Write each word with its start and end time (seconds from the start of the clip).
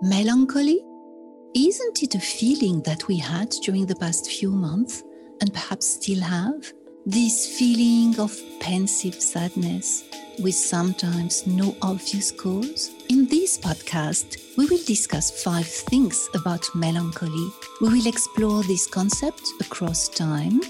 Melancholy? 0.00 0.80
Isn't 1.56 2.04
it 2.04 2.14
a 2.14 2.20
feeling 2.20 2.82
that 2.82 3.08
we 3.08 3.16
had 3.16 3.50
during 3.64 3.84
the 3.84 3.96
past 3.96 4.30
few 4.30 4.52
months 4.52 5.02
and 5.40 5.52
perhaps 5.52 5.88
still 5.94 6.20
have? 6.20 6.72
This 7.04 7.58
feeling 7.58 8.16
of 8.20 8.32
pensive 8.60 9.20
sadness 9.20 10.04
with 10.38 10.54
sometimes 10.54 11.48
no 11.48 11.74
obvious 11.82 12.30
cause? 12.30 12.92
In 13.08 13.26
this 13.26 13.58
podcast, 13.58 14.56
we 14.56 14.66
will 14.66 14.84
discuss 14.86 15.42
five 15.42 15.66
things 15.66 16.28
about 16.32 16.64
melancholy. 16.76 17.50
We 17.80 17.88
will 17.88 18.06
explore 18.06 18.62
this 18.62 18.86
concept 18.86 19.42
across 19.60 20.08
time, 20.08 20.60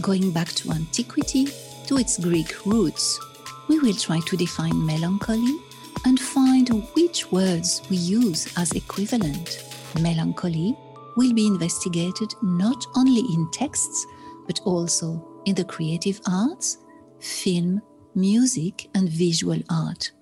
going 0.00 0.32
back 0.32 0.48
to 0.54 0.72
antiquity 0.72 1.46
to 1.86 1.98
its 1.98 2.18
Greek 2.18 2.66
roots. 2.66 3.20
We 3.68 3.78
will 3.78 3.94
try 3.94 4.18
to 4.26 4.36
define 4.36 4.84
melancholy 4.84 5.56
and 6.04 6.18
find 6.18 6.68
which 6.94 7.30
words 7.30 7.82
we 7.90 7.96
use 7.96 8.52
as 8.56 8.72
equivalent. 8.72 9.64
Melancholy 10.00 10.76
will 11.16 11.32
be 11.32 11.46
investigated 11.46 12.34
not 12.42 12.86
only 12.96 13.20
in 13.34 13.50
texts, 13.50 14.06
but 14.46 14.60
also 14.64 15.26
in 15.44 15.54
the 15.54 15.64
creative 15.64 16.20
arts, 16.26 16.78
film, 17.20 17.80
music, 18.14 18.88
and 18.94 19.08
visual 19.08 19.60
art. 19.70 20.12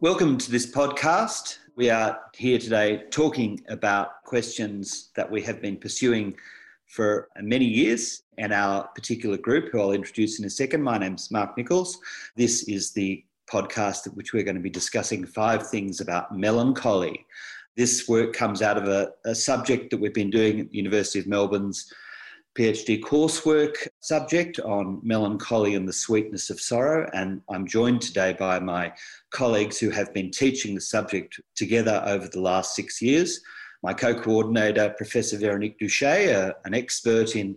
Welcome 0.00 0.38
to 0.38 0.50
this 0.50 0.70
podcast. 0.70 1.58
We 1.76 1.90
are 1.90 2.18
here 2.34 2.58
today 2.58 3.04
talking 3.10 3.60
about 3.68 4.22
questions 4.24 5.10
that 5.16 5.30
we 5.30 5.42
have 5.42 5.60
been 5.60 5.76
pursuing 5.76 6.34
for 6.86 7.28
many 7.40 7.64
years 7.64 8.22
and 8.38 8.52
our 8.52 8.88
particular 8.94 9.36
group, 9.36 9.70
who 9.70 9.80
I'll 9.80 9.92
introduce 9.92 10.38
in 10.38 10.44
a 10.44 10.50
second. 10.50 10.82
My 10.82 10.98
name's 10.98 11.30
Mark 11.30 11.56
Nicholls. 11.56 11.98
This 12.36 12.62
is 12.68 12.92
the 12.92 13.24
podcast, 13.50 14.06
which 14.14 14.32
we're 14.32 14.44
going 14.44 14.56
to 14.56 14.62
be 14.62 14.70
discussing 14.70 15.24
five 15.24 15.66
things 15.66 16.00
about 16.00 16.36
melancholy. 16.36 17.26
This 17.76 18.08
work 18.08 18.32
comes 18.32 18.62
out 18.62 18.78
of 18.78 18.88
a, 18.88 19.10
a 19.24 19.34
subject 19.34 19.90
that 19.90 20.00
we've 20.00 20.14
been 20.14 20.30
doing 20.30 20.60
at 20.60 20.70
the 20.70 20.76
University 20.78 21.18
of 21.18 21.26
Melbourne's 21.26 21.92
PhD 22.56 23.02
coursework 23.02 23.86
subject 24.00 24.58
on 24.60 25.00
melancholy 25.02 25.74
and 25.74 25.86
the 25.86 25.92
sweetness 25.92 26.48
of 26.48 26.58
sorrow. 26.58 27.08
And 27.12 27.42
I'm 27.50 27.66
joined 27.66 28.00
today 28.00 28.32
by 28.32 28.58
my 28.58 28.94
colleagues 29.30 29.78
who 29.78 29.90
have 29.90 30.14
been 30.14 30.30
teaching 30.30 30.74
the 30.74 30.80
subject 30.80 31.38
together 31.54 32.02
over 32.06 32.28
the 32.28 32.40
last 32.40 32.74
six 32.74 33.02
years. 33.02 33.40
My 33.82 33.92
co 33.92 34.14
coordinator, 34.18 34.94
Professor 34.96 35.36
Veronique 35.36 35.78
Duché, 35.78 36.34
uh, 36.34 36.54
an 36.64 36.72
expert 36.72 37.36
in 37.36 37.56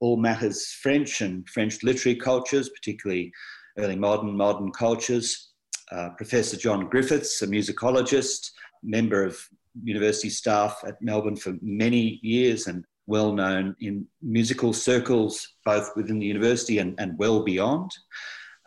all 0.00 0.16
matters 0.16 0.72
French 0.72 1.20
and 1.20 1.46
French 1.48 1.82
literary 1.82 2.16
cultures, 2.16 2.70
particularly 2.70 3.32
early 3.78 3.96
modern, 3.96 4.36
modern 4.36 4.70
cultures. 4.72 5.50
Uh, 5.90 6.10
Professor 6.16 6.56
John 6.56 6.88
Griffiths, 6.88 7.40
a 7.42 7.46
musicologist, 7.46 8.50
member 8.82 9.24
of 9.24 9.38
university 9.82 10.28
staff 10.28 10.82
at 10.86 11.00
Melbourne 11.00 11.36
for 11.36 11.54
many 11.62 12.20
years 12.22 12.66
and 12.66 12.84
well 13.06 13.32
known 13.32 13.74
in 13.80 14.06
musical 14.20 14.72
circles, 14.72 15.54
both 15.64 15.90
within 15.96 16.18
the 16.18 16.26
university 16.26 16.78
and, 16.78 16.94
and 16.98 17.18
well 17.18 17.42
beyond. 17.42 17.90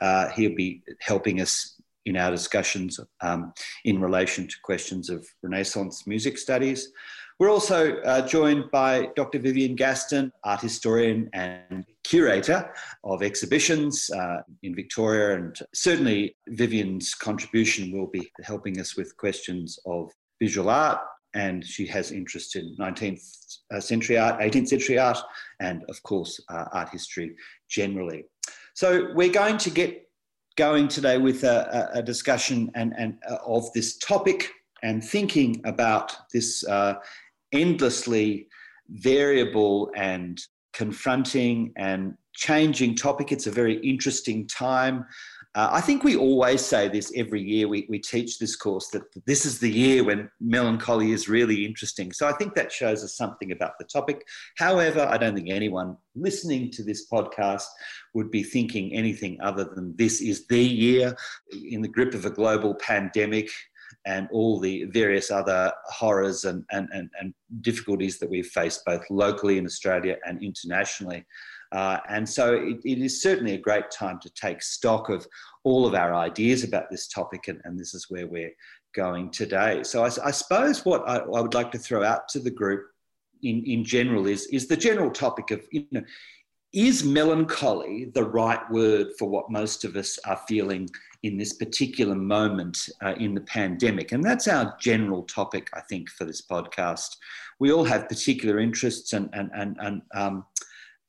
Uh, 0.01 0.29
he'll 0.29 0.55
be 0.55 0.81
helping 0.99 1.41
us 1.41 1.79
in 2.05 2.17
our 2.17 2.31
discussions 2.31 2.99
um, 3.21 3.53
in 3.85 4.01
relation 4.01 4.47
to 4.47 4.55
questions 4.63 5.09
of 5.09 5.27
Renaissance 5.43 6.07
music 6.07 6.37
studies. 6.39 6.91
We're 7.39 7.51
also 7.51 7.97
uh, 8.01 8.27
joined 8.27 8.71
by 8.71 9.09
Dr. 9.15 9.39
Vivien 9.39 9.75
Gaston, 9.75 10.31
art 10.43 10.61
historian 10.61 11.29
and 11.33 11.85
curator 12.03 12.73
of 13.03 13.23
exhibitions 13.23 14.09
uh, 14.09 14.37
in 14.63 14.75
Victoria. 14.75 15.37
And 15.37 15.57
certainly, 15.73 16.35
Vivien's 16.49 17.13
contribution 17.13 17.91
will 17.91 18.07
be 18.07 18.31
helping 18.43 18.79
us 18.79 18.95
with 18.95 19.15
questions 19.17 19.79
of 19.85 20.11
visual 20.39 20.69
art. 20.69 20.99
And 21.33 21.65
she 21.65 21.87
has 21.87 22.11
interest 22.11 22.55
in 22.57 22.75
19th 22.77 23.23
uh, 23.73 23.79
century 23.79 24.17
art, 24.17 24.41
18th 24.41 24.67
century 24.67 24.99
art, 24.99 25.19
and 25.61 25.83
of 25.87 26.01
course, 26.03 26.41
uh, 26.49 26.65
art 26.73 26.89
history 26.89 27.35
generally. 27.69 28.25
So, 28.73 29.13
we're 29.13 29.31
going 29.31 29.57
to 29.59 29.69
get 29.69 30.07
going 30.57 30.87
today 30.87 31.17
with 31.17 31.43
a, 31.43 31.89
a 31.93 32.03
discussion 32.03 32.69
and, 32.75 32.93
and 32.97 33.17
uh, 33.29 33.37
of 33.45 33.71
this 33.73 33.97
topic 33.97 34.51
and 34.83 35.03
thinking 35.03 35.61
about 35.65 36.15
this 36.33 36.65
uh, 36.67 36.95
endlessly 37.51 38.47
variable 38.89 39.91
and 39.95 40.41
confronting 40.73 41.73
and 41.75 42.15
changing 42.33 42.95
topic. 42.95 43.31
It's 43.31 43.47
a 43.47 43.51
very 43.51 43.75
interesting 43.77 44.47
time. 44.47 45.05
Uh, 45.53 45.67
I 45.69 45.81
think 45.81 46.05
we 46.05 46.15
always 46.15 46.65
say 46.65 46.87
this 46.87 47.11
every 47.13 47.41
year 47.41 47.67
we, 47.67 47.85
we 47.89 47.99
teach 47.99 48.39
this 48.39 48.55
course 48.55 48.87
that 48.91 49.03
this 49.25 49.45
is 49.45 49.59
the 49.59 49.69
year 49.69 50.01
when 50.01 50.29
melancholy 50.39 51.11
is 51.11 51.27
really 51.27 51.65
interesting. 51.65 52.13
So 52.13 52.25
I 52.25 52.31
think 52.31 52.55
that 52.55 52.71
shows 52.71 53.03
us 53.03 53.17
something 53.17 53.51
about 53.51 53.73
the 53.77 53.83
topic. 53.83 54.25
However, 54.57 55.05
I 55.11 55.17
don't 55.17 55.35
think 55.35 55.49
anyone 55.49 55.97
listening 56.15 56.71
to 56.71 56.83
this 56.83 57.09
podcast 57.09 57.65
would 58.13 58.31
be 58.31 58.43
thinking 58.43 58.93
anything 58.93 59.39
other 59.41 59.65
than 59.65 59.93
this 59.97 60.21
is 60.21 60.47
the 60.47 60.63
year 60.63 61.17
in 61.69 61.81
the 61.81 61.89
grip 61.89 62.13
of 62.13 62.25
a 62.25 62.29
global 62.29 62.75
pandemic 62.75 63.49
and 64.05 64.27
all 64.31 64.59
the 64.59 64.85
various 64.85 65.29
other 65.29 65.71
horrors 65.85 66.45
and, 66.45 66.65
and, 66.71 66.89
and, 66.91 67.09
and 67.19 67.33
difficulties 67.61 68.17
that 68.19 68.29
we've 68.29 68.47
faced 68.47 68.83
both 68.85 69.03
locally 69.09 69.57
in 69.57 69.65
Australia 69.65 70.17
and 70.25 70.41
internationally. 70.43 71.25
Uh, 71.71 71.99
and 72.09 72.27
so 72.27 72.53
it, 72.53 72.77
it 72.83 72.97
is 72.97 73.21
certainly 73.21 73.53
a 73.53 73.57
great 73.57 73.89
time 73.91 74.19
to 74.19 74.29
take 74.31 74.61
stock 74.61 75.09
of 75.09 75.25
all 75.63 75.85
of 75.85 75.95
our 75.95 76.13
ideas 76.13 76.63
about 76.63 76.89
this 76.89 77.07
topic, 77.07 77.47
and, 77.47 77.61
and 77.63 77.79
this 77.79 77.93
is 77.93 78.07
where 78.09 78.27
we're 78.27 78.53
going 78.93 79.31
today. 79.31 79.83
So 79.83 80.03
I, 80.03 80.07
I 80.23 80.31
suppose 80.31 80.83
what 80.83 81.07
I, 81.07 81.17
I, 81.17 81.41
would 81.41 81.53
like 81.53 81.71
to 81.71 81.77
throw 81.77 82.03
out 82.03 82.27
to 82.29 82.39
the 82.39 82.51
group 82.51 82.85
in, 83.43 83.63
in 83.65 83.85
general 83.85 84.27
is, 84.27 84.47
is 84.47 84.67
the 84.67 84.75
general 84.75 85.11
topic 85.11 85.51
of, 85.51 85.65
you 85.71 85.85
know, 85.91 86.03
is 86.73 87.03
melancholy 87.03 88.05
the 88.13 88.23
right 88.23 88.61
word 88.71 89.07
for 89.19 89.29
what 89.29 89.51
most 89.51 89.83
of 89.83 89.95
us 89.95 90.17
are 90.25 90.39
feeling 90.47 90.89
in 91.23 91.37
this 91.37 91.53
particular 91.53 92.15
moment 92.15 92.89
uh, 93.03 93.13
in 93.17 93.33
the 93.33 93.41
pandemic? 93.41 94.11
And 94.11 94.23
that's 94.23 94.47
our 94.47 94.75
general 94.79 95.23
topic, 95.23 95.69
I 95.73 95.81
think, 95.81 96.09
for 96.09 96.23
this 96.23 96.41
podcast. 96.41 97.17
We 97.59 97.71
all 97.71 97.83
have 97.83 98.07
particular 98.07 98.59
interests 98.59 99.13
and, 99.13 99.29
and, 99.33 99.51
and, 99.53 99.77
and 99.81 100.01
um, 100.15 100.45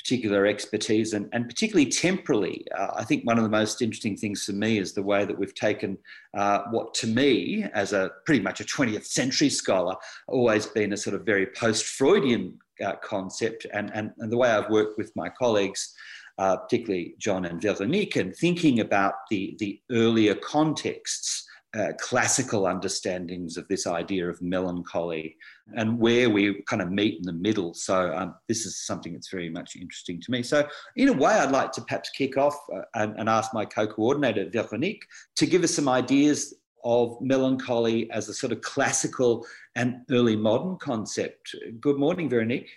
particular 0.03 0.47
expertise 0.47 1.13
and, 1.13 1.29
and 1.33 1.49
particularly 1.49 1.89
temporally. 1.89 2.67
Uh, 2.77 2.89
I 2.97 3.05
think 3.05 3.25
one 3.25 3.39
of 3.39 3.45
the 3.45 3.51
most 3.51 3.83
interesting 3.83 4.17
things 4.17 4.45
for 4.45 4.53
me 4.53 4.79
is 4.79 4.93
the 4.93 5.03
way 5.03 5.25
that 5.25 5.39
we've 5.39 5.55
taken 5.55 5.97
uh, 6.37 6.63
what 6.71 6.93
to 6.95 7.07
me, 7.07 7.65
as 7.73 7.93
a 7.93 8.11
pretty 8.27 8.43
much 8.43 8.61
a 8.61 8.65
20th 8.65 9.07
century 9.07 9.49
scholar, 9.49 9.95
always 10.27 10.67
been 10.67 10.93
a 10.93 10.97
sort 10.97 11.15
of 11.15 11.25
very 11.25 11.47
post 11.47 11.85
Freudian 11.85 12.59
uh, 12.85 12.97
concept, 13.03 13.67
and, 13.73 13.91
and, 13.95 14.13
and 14.19 14.31
the 14.31 14.37
way 14.37 14.51
I've 14.51 14.71
worked 14.71 14.99
with 14.99 15.13
my 15.17 15.29
colleagues. 15.29 15.95
Uh, 16.39 16.57
particularly 16.57 17.15
John 17.19 17.45
and 17.45 17.61
Veronique, 17.61 18.17
and 18.17 18.35
thinking 18.35 18.81
about 18.81 19.13
the, 19.31 19.55
the 19.59 19.79
earlier 19.91 20.35
contexts 20.35 21.47
uh, 21.75 21.93
classical 21.99 22.67
understandings 22.67 23.57
of 23.57 23.67
this 23.69 23.87
idea 23.87 24.29
of 24.29 24.41
melancholy 24.43 25.37
and 25.75 25.99
where 25.99 26.29
we 26.29 26.63
kind 26.69 26.83
of 26.83 26.91
meet 26.91 27.17
in 27.17 27.23
the 27.23 27.33
middle. 27.33 27.73
So, 27.73 28.15
um, 28.15 28.35
this 28.47 28.67
is 28.67 28.85
something 28.85 29.15
that's 29.15 29.31
very 29.31 29.49
much 29.49 29.77
interesting 29.77 30.21
to 30.21 30.31
me. 30.31 30.43
So, 30.43 30.69
in 30.97 31.09
a 31.09 31.15
way, 31.15 31.33
I'd 31.33 31.51
like 31.51 31.73
to 31.73 31.81
perhaps 31.83 32.11
kick 32.11 32.37
off 32.37 32.57
uh, 32.75 32.83
and, 32.95 33.19
and, 33.19 33.29
ask 33.29 33.55
my 33.55 33.65
co 33.65 33.87
coordinator, 33.87 34.51
Veronique, 34.51 35.07
to 35.37 35.47
give 35.47 35.65
us 35.65 35.75
some 35.75 35.89
ideas 35.89 36.53
of 36.85 37.21
melancholy 37.21 38.11
as 38.11 38.29
a 38.29 38.35
sort 38.35 38.53
of 38.53 38.61
classical 38.61 39.47
and 39.75 40.03
early 40.11 40.37
modern 40.37 40.77
concept. 40.79 41.55
Good 41.81 41.97
morning, 41.97 42.29
Veronique. 42.29 42.71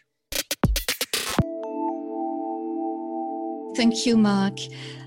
Thank 3.75 4.05
you, 4.05 4.15
Mark. 4.15 4.57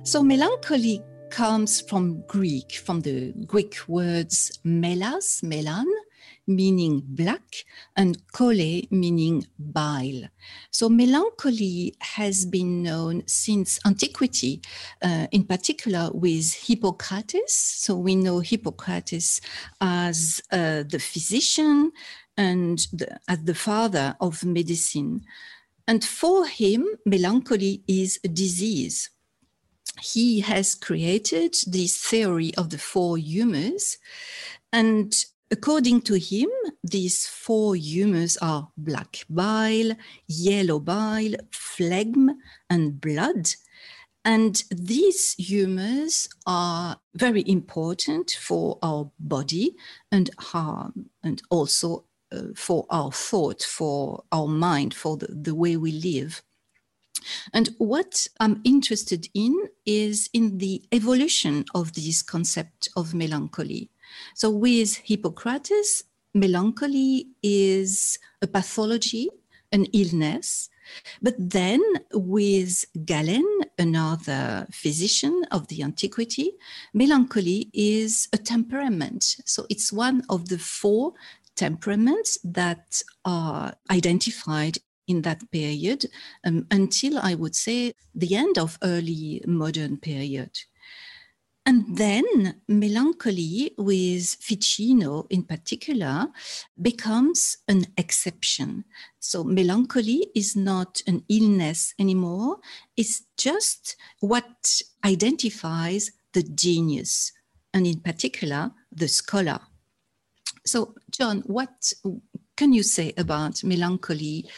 So, 0.03 0.23
melancholy 0.23 1.03
comes 1.31 1.81
from 1.81 2.23
Greek, 2.27 2.73
from 2.73 3.01
the 3.01 3.33
Greek 3.47 3.77
words 3.89 4.59
melas, 4.65 5.43
melan, 5.43 5.87
meaning 6.49 7.03
black, 7.07 7.65
and 7.97 8.19
chole, 8.33 8.91
meaning 8.91 9.47
bile. 9.59 10.23
So 10.71 10.89
melancholy 10.89 11.95
has 12.01 12.45
been 12.47 12.83
known 12.83 13.23
since 13.27 13.79
antiquity, 13.87 14.63
uh, 15.03 15.27
in 15.31 15.45
particular 15.45 16.11
with 16.13 16.55
Hippocrates. 16.55 17.55
So 17.55 17.97
we 17.97 18.17
know 18.17 18.41
Hippocrates 18.41 19.41
as 19.81 20.41
uh, 20.51 20.83
the 20.89 20.99
physician 20.99 21.93
and 22.37 22.79
the, 22.93 23.19
as 23.29 23.45
the 23.45 23.55
father 23.55 24.17
of 24.21 24.45
medicine. 24.45 25.23
And 25.87 26.05
for 26.05 26.47
him, 26.47 26.87
melancholy 27.07 27.83
is 27.87 28.19
a 28.25 28.29
disease 28.29 29.11
he 30.01 30.41
has 30.41 30.75
created 30.75 31.55
this 31.67 31.97
theory 31.97 32.53
of 32.57 32.71
the 32.71 32.79
four 32.79 33.17
humours. 33.17 33.99
And 34.73 35.13
according 35.51 36.03
to 36.03 36.19
him, 36.19 36.49
these 36.83 37.27
four 37.27 37.75
humours 37.75 38.37
are 38.39 38.69
black 38.77 39.25
bile, 39.29 39.93
yellow 40.27 40.79
bile, 40.79 41.35
phlegm, 41.51 42.39
and 42.71 43.01
blood. 43.01 43.49
And 44.25 44.63
these 44.71 45.35
humours 45.35 46.29
are 46.47 47.01
very 47.15 47.45
important 47.49 48.33
for 48.33 48.79
our 48.83 49.11
body 49.19 49.75
and 50.13 50.31
harm 50.39 51.11
and 51.23 51.41
also 51.51 52.05
uh, 52.31 52.49
for 52.55 52.85
our 52.91 53.11
thought, 53.11 53.63
for 53.63 54.25
our 54.33 54.49
mind, 54.49 54.93
for 54.93 55.17
the, 55.17 55.29
the 55.29 55.55
way 55.55 55.77
we 55.77 55.93
live. 55.93 56.43
And 57.53 57.71
what 57.79 58.27
I'm 58.39 58.61
interested 58.65 59.29
in 59.35 59.55
is 59.87 60.29
in 60.33 60.59
the 60.59 60.85
evolution 60.93 61.65
of 61.75 61.95
this 61.95 62.23
concept 62.23 62.89
of 62.97 63.15
melancholy. 63.15 63.91
So, 64.35 64.51
with 64.51 64.97
Hippocrates, 64.97 66.05
melancholy 66.35 67.29
is 67.43 68.19
a 68.43 68.47
pathology, 68.47 69.29
an 69.73 69.85
illness. 69.87 70.71
But 71.21 71.35
then, 71.39 71.83
with 72.13 72.87
Galen, 73.05 73.47
another 73.79 74.67
physician 74.71 75.45
of 75.51 75.69
the 75.69 75.83
antiquity, 75.83 76.53
melancholy 76.95 77.71
is 77.73 78.29
a 78.33 78.39
temperament. 78.39 79.37
So 79.45 79.67
it's 79.69 79.93
one 79.93 80.23
of 80.31 80.49
the 80.49 80.59
four 80.59 81.13
temperaments 81.57 82.39
that 82.45 83.03
are 83.25 83.75
identified 83.91 84.79
in 85.07 85.23
that 85.23 85.51
period 85.51 86.07
um, 86.45 86.67
until 86.71 87.19
I 87.19 87.35
would 87.35 87.57
say 87.57 87.95
the 88.15 88.37
end 88.37 88.59
of 88.59 88.79
early 88.83 89.43
modern 89.47 89.97
period. 89.97 90.51
And 91.69 91.99
then 91.99 92.63
melancholy 92.67 93.75
with 93.77 94.39
Ficino 94.41 95.27
in 95.29 95.43
particular 95.43 96.29
becomes 96.81 97.59
an 97.69 97.85
exception. 97.99 98.87
So 99.21 99.45
melancholy 99.45 100.31
is 100.35 100.57
not 100.57 101.03
an 101.07 101.25
illness 101.29 101.93
anymore. 101.99 102.61
It's 102.97 103.25
just 103.37 103.97
what 104.21 104.81
identifies 105.05 106.11
the 106.33 106.43
genius 106.43 107.33
and 107.75 107.87
in 107.87 108.01
particular 108.01 108.73
the 108.91 109.09
scholar. 109.09 109.61
So 110.65 110.95
John, 111.11 111.43
what 111.43 111.93
can 112.57 112.73
you 112.73 112.83
say 112.83 113.13
about 113.19 113.63
melancholy 113.63 114.49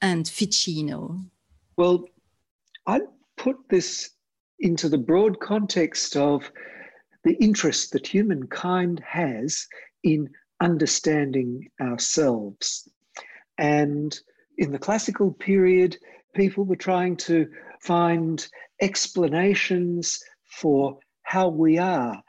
and 0.00 0.26
Ficino? 0.26 1.26
Well, 1.76 2.06
I'll 2.86 3.12
put 3.36 3.56
this 3.68 4.13
into 4.64 4.88
the 4.88 4.98
broad 4.98 5.38
context 5.40 6.16
of 6.16 6.50
the 7.22 7.34
interest 7.34 7.92
that 7.92 8.06
humankind 8.06 8.98
has 9.06 9.66
in 10.02 10.26
understanding 10.58 11.68
ourselves. 11.82 12.88
And 13.58 14.18
in 14.56 14.72
the 14.72 14.78
classical 14.78 15.32
period, 15.32 15.98
people 16.34 16.64
were 16.64 16.76
trying 16.76 17.16
to 17.18 17.46
find 17.82 18.46
explanations 18.80 20.24
for 20.44 20.98
how 21.24 21.48
we 21.48 21.76
are, 21.76 22.22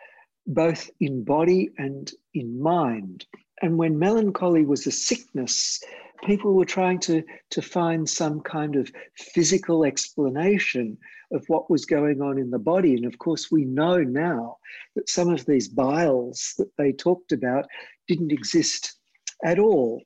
both 0.45 0.89
in 0.99 1.23
body 1.23 1.69
and 1.77 2.11
in 2.33 2.61
mind. 2.61 3.25
And 3.61 3.77
when 3.77 3.97
melancholy 3.97 4.65
was 4.65 4.85
a 4.85 4.91
sickness, 4.91 5.81
people 6.25 6.54
were 6.54 6.66
trying 6.66 7.00
to, 7.00 7.24
to 7.51 7.62
find 7.62 8.10
some 8.10 8.42
kind 8.42 8.75
of 8.75 8.92
physical 9.16 9.86
explanation 9.86 10.98
of 11.31 11.45
what 11.48 11.69
was 11.69 11.86
going 11.86 12.22
on 12.22 12.38
in 12.38 12.50
the 12.50 12.60
body. 12.60 12.95
And 12.95 13.06
of 13.06 13.18
course, 13.19 13.51
we 13.51 13.66
know 13.66 13.98
now 13.98 14.57
that 14.95 15.10
some 15.10 15.30
of 15.30 15.45
these 15.45 15.68
biles 15.68 16.54
that 16.57 16.69
they 16.77 16.92
talked 16.92 17.31
about 17.31 17.66
didn't 18.07 18.31
exist 18.31 18.98
at 19.44 19.60
all. 19.60 20.01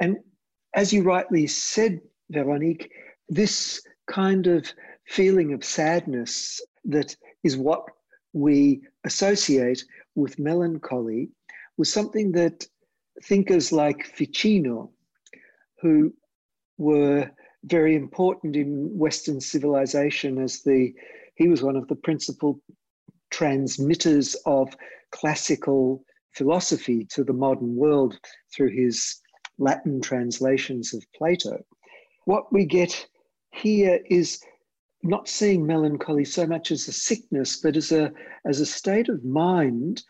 And 0.00 0.18
as 0.74 0.92
you 0.92 1.02
rightly 1.02 1.46
said, 1.46 2.00
Veronique, 2.30 2.90
this 3.28 3.82
kind 4.06 4.46
of 4.46 4.72
feeling 5.06 5.52
of 5.52 5.64
sadness 5.64 6.60
that 6.84 7.16
is 7.42 7.56
what 7.56 7.84
we 8.32 8.82
associate 9.04 9.84
with 10.14 10.38
melancholy 10.38 11.30
was 11.76 11.92
something 11.92 12.32
that 12.32 12.66
thinkers 13.22 13.72
like 13.72 14.04
Ficino 14.04 14.90
who 15.80 16.12
were 16.76 17.30
very 17.64 17.94
important 17.96 18.56
in 18.56 18.96
Western 18.96 19.40
civilization 19.40 20.38
as 20.38 20.62
the 20.62 20.92
he 21.34 21.48
was 21.48 21.62
one 21.62 21.76
of 21.76 21.86
the 21.88 21.96
principal 21.96 22.60
transmitters 23.30 24.34
of 24.44 24.76
classical 25.12 26.04
philosophy 26.34 27.04
to 27.04 27.22
the 27.22 27.32
modern 27.32 27.76
world 27.76 28.18
through 28.54 28.70
his 28.70 29.20
Latin 29.58 30.00
translations 30.00 30.94
of 30.94 31.04
Plato. 31.16 31.64
What 32.24 32.52
we 32.52 32.64
get 32.64 33.06
here 33.52 34.00
is 34.06 34.40
not 35.02 35.28
seeing 35.28 35.64
melancholy 35.64 36.24
so 36.24 36.46
much 36.46 36.70
as 36.70 36.88
a 36.88 36.92
sickness, 36.92 37.60
but 37.60 37.76
as 37.76 37.92
a, 37.92 38.12
as 38.44 38.60
a 38.60 38.66
state 38.66 39.08
of 39.08 39.24
mind 39.24 40.02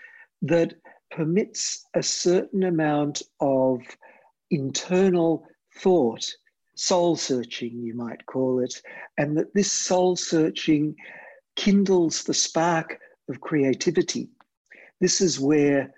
that 0.42 0.74
permits 1.10 1.84
a 1.94 2.02
certain 2.02 2.64
amount 2.64 3.22
of 3.40 3.80
internal 4.50 5.46
thought, 5.80 6.24
soul 6.74 7.16
searching, 7.16 7.80
you 7.80 7.94
might 7.94 8.24
call 8.26 8.60
it, 8.60 8.80
and 9.16 9.36
that 9.36 9.54
this 9.54 9.70
soul 9.70 10.16
searching 10.16 10.94
kindles 11.56 12.24
the 12.24 12.34
spark 12.34 13.00
of 13.28 13.40
creativity. 13.40 14.28
This 15.00 15.20
is 15.20 15.40
where, 15.40 15.92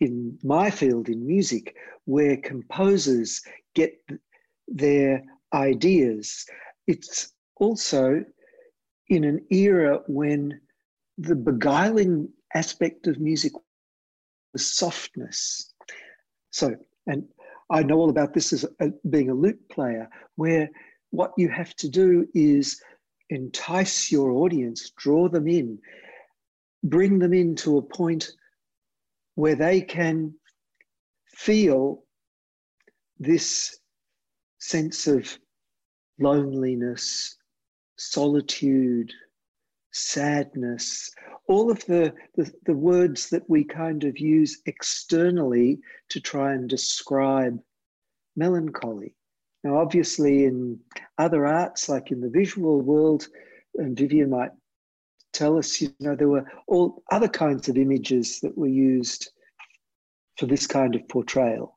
in 0.00 0.38
my 0.42 0.70
field 0.70 1.08
in 1.08 1.26
music, 1.26 1.76
where 2.04 2.36
composers 2.36 3.42
get 3.74 3.94
their 4.68 5.22
ideas. 5.54 6.44
It's 6.86 7.32
also 7.56 8.24
in 9.08 9.24
an 9.24 9.44
era 9.50 10.00
when 10.06 10.60
the 11.18 11.36
beguiling 11.36 12.28
aspect 12.54 13.06
of 13.06 13.18
music 13.18 13.52
was 14.52 14.66
softness. 14.66 15.72
So, 16.50 16.74
and 17.06 17.24
I 17.70 17.82
know 17.82 17.96
all 17.96 18.10
about 18.10 18.32
this 18.34 18.52
as 18.52 18.64
a, 18.80 18.90
being 19.08 19.30
a 19.30 19.34
lute 19.34 19.68
player, 19.68 20.08
where 20.36 20.68
what 21.10 21.32
you 21.36 21.48
have 21.48 21.74
to 21.76 21.88
do 21.88 22.26
is 22.34 22.80
entice 23.30 24.12
your 24.12 24.30
audience, 24.30 24.90
draw 24.96 25.28
them 25.28 25.48
in, 25.48 25.78
bring 26.84 27.18
them 27.18 27.32
into 27.32 27.78
a 27.78 27.82
point 27.82 28.30
where 29.34 29.56
they 29.56 29.80
can 29.80 30.34
feel 31.26 32.04
this 33.18 33.78
sense 34.58 35.06
of 35.06 35.38
loneliness, 36.18 37.36
solitude, 37.96 39.12
sadness, 39.96 41.10
all 41.48 41.70
of 41.70 41.84
the, 41.86 42.12
the, 42.36 42.52
the, 42.66 42.74
words 42.74 43.30
that 43.30 43.48
we 43.48 43.64
kind 43.64 44.04
of 44.04 44.18
use 44.18 44.60
externally 44.66 45.78
to 46.10 46.20
try 46.20 46.52
and 46.52 46.68
describe 46.68 47.58
melancholy. 48.36 49.14
Now, 49.64 49.78
obviously, 49.78 50.44
in 50.44 50.78
other 51.18 51.46
arts, 51.46 51.88
like 51.88 52.10
in 52.10 52.20
the 52.20 52.28
visual 52.28 52.80
world, 52.82 53.26
and 53.74 53.96
Vivien 53.96 54.30
might 54.30 54.50
tell 55.32 55.58
us, 55.58 55.80
you 55.80 55.92
know, 56.00 56.14
there 56.14 56.28
were 56.28 56.46
all 56.68 57.02
other 57.10 57.28
kinds 57.28 57.68
of 57.68 57.76
images 57.76 58.40
that 58.40 58.56
were 58.56 58.68
used 58.68 59.30
for 60.38 60.46
this 60.46 60.66
kind 60.66 60.94
of 60.94 61.08
portrayal. 61.08 61.75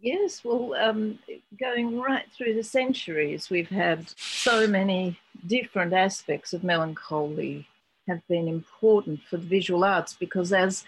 Yes, 0.00 0.44
well, 0.44 0.74
um, 0.74 1.18
going 1.58 2.00
right 2.00 2.24
through 2.32 2.54
the 2.54 2.62
centuries, 2.62 3.50
we've 3.50 3.68
had 3.68 4.08
so 4.16 4.66
many 4.66 5.18
different 5.46 5.92
aspects 5.92 6.52
of 6.52 6.62
melancholy 6.62 7.66
have 8.06 8.26
been 8.28 8.46
important 8.48 9.20
for 9.28 9.38
the 9.38 9.46
visual 9.46 9.84
arts 9.84 10.14
because, 10.14 10.52
as 10.52 10.84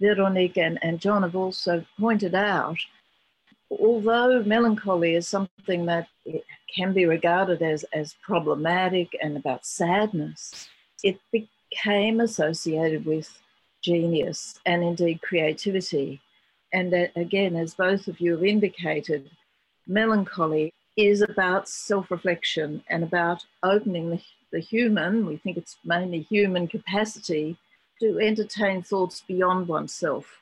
Veronique 0.00 0.56
and, 0.56 0.78
and 0.82 1.00
John 1.00 1.22
have 1.22 1.36
also 1.36 1.84
pointed 2.00 2.34
out, 2.34 2.78
although 3.70 4.42
melancholy 4.42 5.14
is 5.14 5.28
something 5.28 5.86
that 5.86 6.08
can 6.74 6.92
be 6.92 7.04
regarded 7.04 7.62
as, 7.62 7.84
as 7.92 8.16
problematic 8.22 9.16
and 9.22 9.36
about 9.36 9.66
sadness, 9.66 10.68
it 11.02 11.20
became 11.30 12.20
associated 12.20 13.04
with 13.04 13.40
genius 13.82 14.58
and 14.64 14.82
indeed 14.82 15.20
creativity. 15.20 16.20
And 16.74 16.92
again, 17.16 17.56
as 17.56 17.74
both 17.74 18.08
of 18.08 18.20
you 18.20 18.32
have 18.32 18.44
indicated, 18.44 19.30
melancholy 19.86 20.74
is 20.96 21.22
about 21.22 21.68
self 21.68 22.10
reflection 22.10 22.84
and 22.90 23.02
about 23.02 23.46
opening 23.62 24.10
the 24.10 24.20
the 24.54 24.60
human, 24.60 25.26
we 25.26 25.36
think 25.36 25.56
it's 25.56 25.76
mainly 25.84 26.20
human 26.20 26.68
capacity 26.68 27.56
to 28.00 28.20
entertain 28.20 28.82
thoughts 28.82 29.22
beyond 29.26 29.66
oneself. 29.68 30.38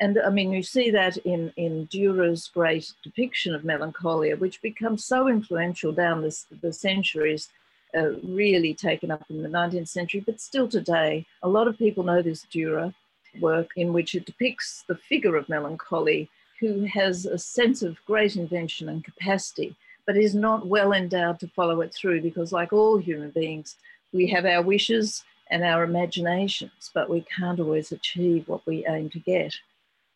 And 0.00 0.18
I 0.18 0.30
mean, 0.30 0.52
you 0.52 0.64
see 0.64 0.90
that 0.90 1.16
in, 1.18 1.52
in 1.56 1.86
Dürer's 1.86 2.48
great 2.48 2.92
depiction 3.04 3.54
of 3.54 3.64
melancholia, 3.64 4.36
which 4.36 4.60
becomes 4.60 5.04
so 5.04 5.28
influential 5.28 5.92
down 5.92 6.22
this, 6.22 6.46
the 6.60 6.72
centuries, 6.72 7.50
uh, 7.96 8.14
really 8.24 8.74
taken 8.74 9.12
up 9.12 9.24
in 9.30 9.42
the 9.44 9.48
19th 9.48 9.88
century, 9.88 10.20
but 10.26 10.40
still 10.40 10.66
today. 10.66 11.24
A 11.44 11.48
lot 11.48 11.68
of 11.68 11.78
people 11.78 12.02
know 12.02 12.20
this 12.20 12.44
Dürer 12.52 12.92
work 13.40 13.70
in 13.76 13.92
which 13.92 14.14
it 14.14 14.26
depicts 14.26 14.84
the 14.88 14.94
figure 14.94 15.36
of 15.36 15.48
melancholy 15.48 16.28
who 16.60 16.84
has 16.84 17.26
a 17.26 17.38
sense 17.38 17.82
of 17.82 18.04
great 18.06 18.36
invention 18.36 18.88
and 18.88 19.04
capacity 19.04 19.74
but 20.06 20.16
is 20.16 20.34
not 20.34 20.66
well 20.66 20.92
endowed 20.92 21.38
to 21.40 21.48
follow 21.48 21.80
it 21.80 21.94
through 21.94 22.20
because, 22.20 22.52
like 22.52 22.72
all 22.72 22.98
human 22.98 23.30
beings, 23.30 23.76
we 24.12 24.26
have 24.28 24.44
our 24.44 24.62
wishes 24.62 25.24
and 25.50 25.62
our 25.62 25.84
imaginations, 25.84 26.90
but 26.94 27.08
we 27.08 27.22
can't 27.22 27.60
always 27.60 27.92
achieve 27.92 28.48
what 28.48 28.66
we 28.66 28.86
aim 28.86 29.10
to 29.10 29.18
get 29.20 29.54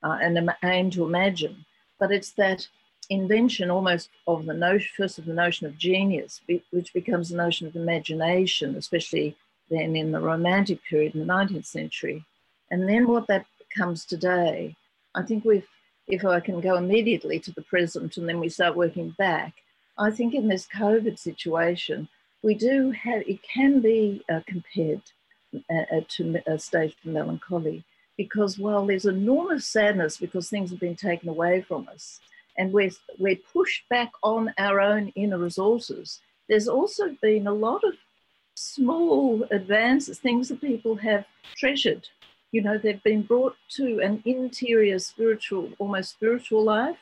uh, 0.02 0.18
and 0.20 0.50
aim 0.64 0.90
to 0.90 1.04
imagine. 1.04 1.64
but 1.98 2.12
it's 2.12 2.32
that 2.32 2.66
invention 3.08 3.70
almost 3.70 4.08
of 4.26 4.44
the 4.46 4.52
notion, 4.52 4.90
first 4.96 5.18
of 5.18 5.26
the 5.26 5.32
notion 5.32 5.66
of 5.66 5.78
genius, 5.78 6.40
which 6.70 6.92
becomes 6.92 7.28
the 7.28 7.36
notion 7.36 7.66
of 7.66 7.76
imagination, 7.76 8.74
especially 8.76 9.36
then 9.70 9.94
in 9.94 10.10
the 10.10 10.20
Romantic 10.20 10.82
period 10.84 11.14
in 11.14 11.20
the 11.20 11.32
19th 11.32 11.66
century. 11.66 12.24
And 12.70 12.88
then 12.88 13.06
what 13.06 13.26
that 13.28 13.46
becomes 13.58 14.04
today, 14.04 14.76
I 15.14 15.22
think 15.22 15.44
we've, 15.44 15.66
if 16.08 16.24
I 16.24 16.40
can 16.40 16.60
go 16.60 16.76
immediately 16.76 17.38
to 17.40 17.52
the 17.52 17.62
present 17.62 18.16
and 18.16 18.28
then 18.28 18.40
we 18.40 18.48
start 18.48 18.76
working 18.76 19.10
back, 19.18 19.54
I 19.98 20.10
think 20.10 20.34
in 20.34 20.48
this 20.48 20.66
COVID 20.74 21.18
situation, 21.18 22.08
we 22.42 22.54
do 22.54 22.90
have, 22.90 23.22
it 23.22 23.40
can 23.42 23.80
be 23.80 24.22
uh, 24.30 24.40
compared 24.46 25.02
uh, 25.70 25.96
uh 25.96 26.00
to 26.08 26.42
a 26.46 26.58
stage 26.58 26.94
of 27.04 27.12
melancholy 27.12 27.82
because 28.16 28.58
while 28.58 28.86
there's 28.86 29.06
enormous 29.06 29.66
sadness 29.66 30.16
because 30.16 30.48
things 30.48 30.70
have 30.70 30.80
been 30.80 30.96
taken 30.96 31.28
away 31.28 31.62
from 31.62 31.88
us 31.88 32.20
and 32.58 32.72
we're, 32.72 32.90
we're 33.18 33.38
pushed 33.52 33.88
back 33.88 34.10
on 34.22 34.52
our 34.58 34.80
own 34.80 35.08
inner 35.14 35.38
resources, 35.38 36.20
there's 36.48 36.68
also 36.68 37.16
been 37.20 37.46
a 37.46 37.52
lot 37.52 37.84
of 37.84 37.94
small 38.54 39.44
advances, 39.50 40.18
things 40.18 40.48
that 40.48 40.60
people 40.60 40.96
have 40.96 41.26
treasured. 41.56 42.08
You 42.52 42.62
know, 42.62 42.78
they've 42.78 43.02
been 43.02 43.22
brought 43.22 43.56
to 43.76 44.00
an 44.00 44.22
interior 44.24 44.98
spiritual, 44.98 45.72
almost 45.78 46.10
spiritual 46.10 46.64
life, 46.64 46.98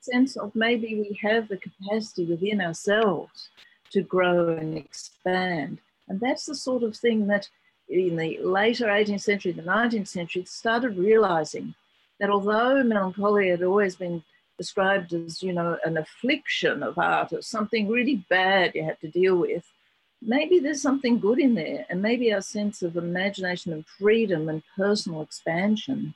sense 0.00 0.36
of 0.36 0.54
maybe 0.54 0.94
we 0.94 1.18
have 1.22 1.48
the 1.48 1.58
capacity 1.58 2.24
within 2.24 2.60
ourselves 2.60 3.50
to 3.90 4.02
grow 4.02 4.56
and 4.56 4.76
expand. 4.76 5.78
And 6.08 6.18
that's 6.18 6.46
the 6.46 6.54
sort 6.54 6.82
of 6.82 6.96
thing 6.96 7.26
that 7.26 7.48
in 7.88 8.16
the 8.16 8.38
later 8.38 8.86
18th 8.86 9.20
century, 9.20 9.52
the 9.52 9.62
19th 9.62 10.08
century, 10.08 10.44
started 10.44 10.96
realizing 10.96 11.74
that 12.18 12.30
although 12.30 12.82
melancholy 12.82 13.48
had 13.48 13.62
always 13.62 13.96
been 13.96 14.22
described 14.58 15.12
as, 15.12 15.42
you 15.42 15.52
know, 15.52 15.78
an 15.84 15.96
affliction 15.96 16.82
of 16.82 16.98
art, 16.98 17.32
or 17.32 17.42
something 17.42 17.88
really 17.88 18.24
bad 18.28 18.72
you 18.74 18.84
had 18.84 19.00
to 19.00 19.08
deal 19.08 19.36
with, 19.36 19.64
maybe 20.22 20.58
there's 20.58 20.82
something 20.82 21.18
good 21.18 21.38
in 21.38 21.54
there. 21.54 21.86
And 21.88 22.02
maybe 22.02 22.32
our 22.32 22.42
sense 22.42 22.82
of 22.82 22.96
imagination 22.96 23.72
and 23.72 23.86
freedom 23.86 24.48
and 24.48 24.62
personal 24.76 25.22
expansion 25.22 26.14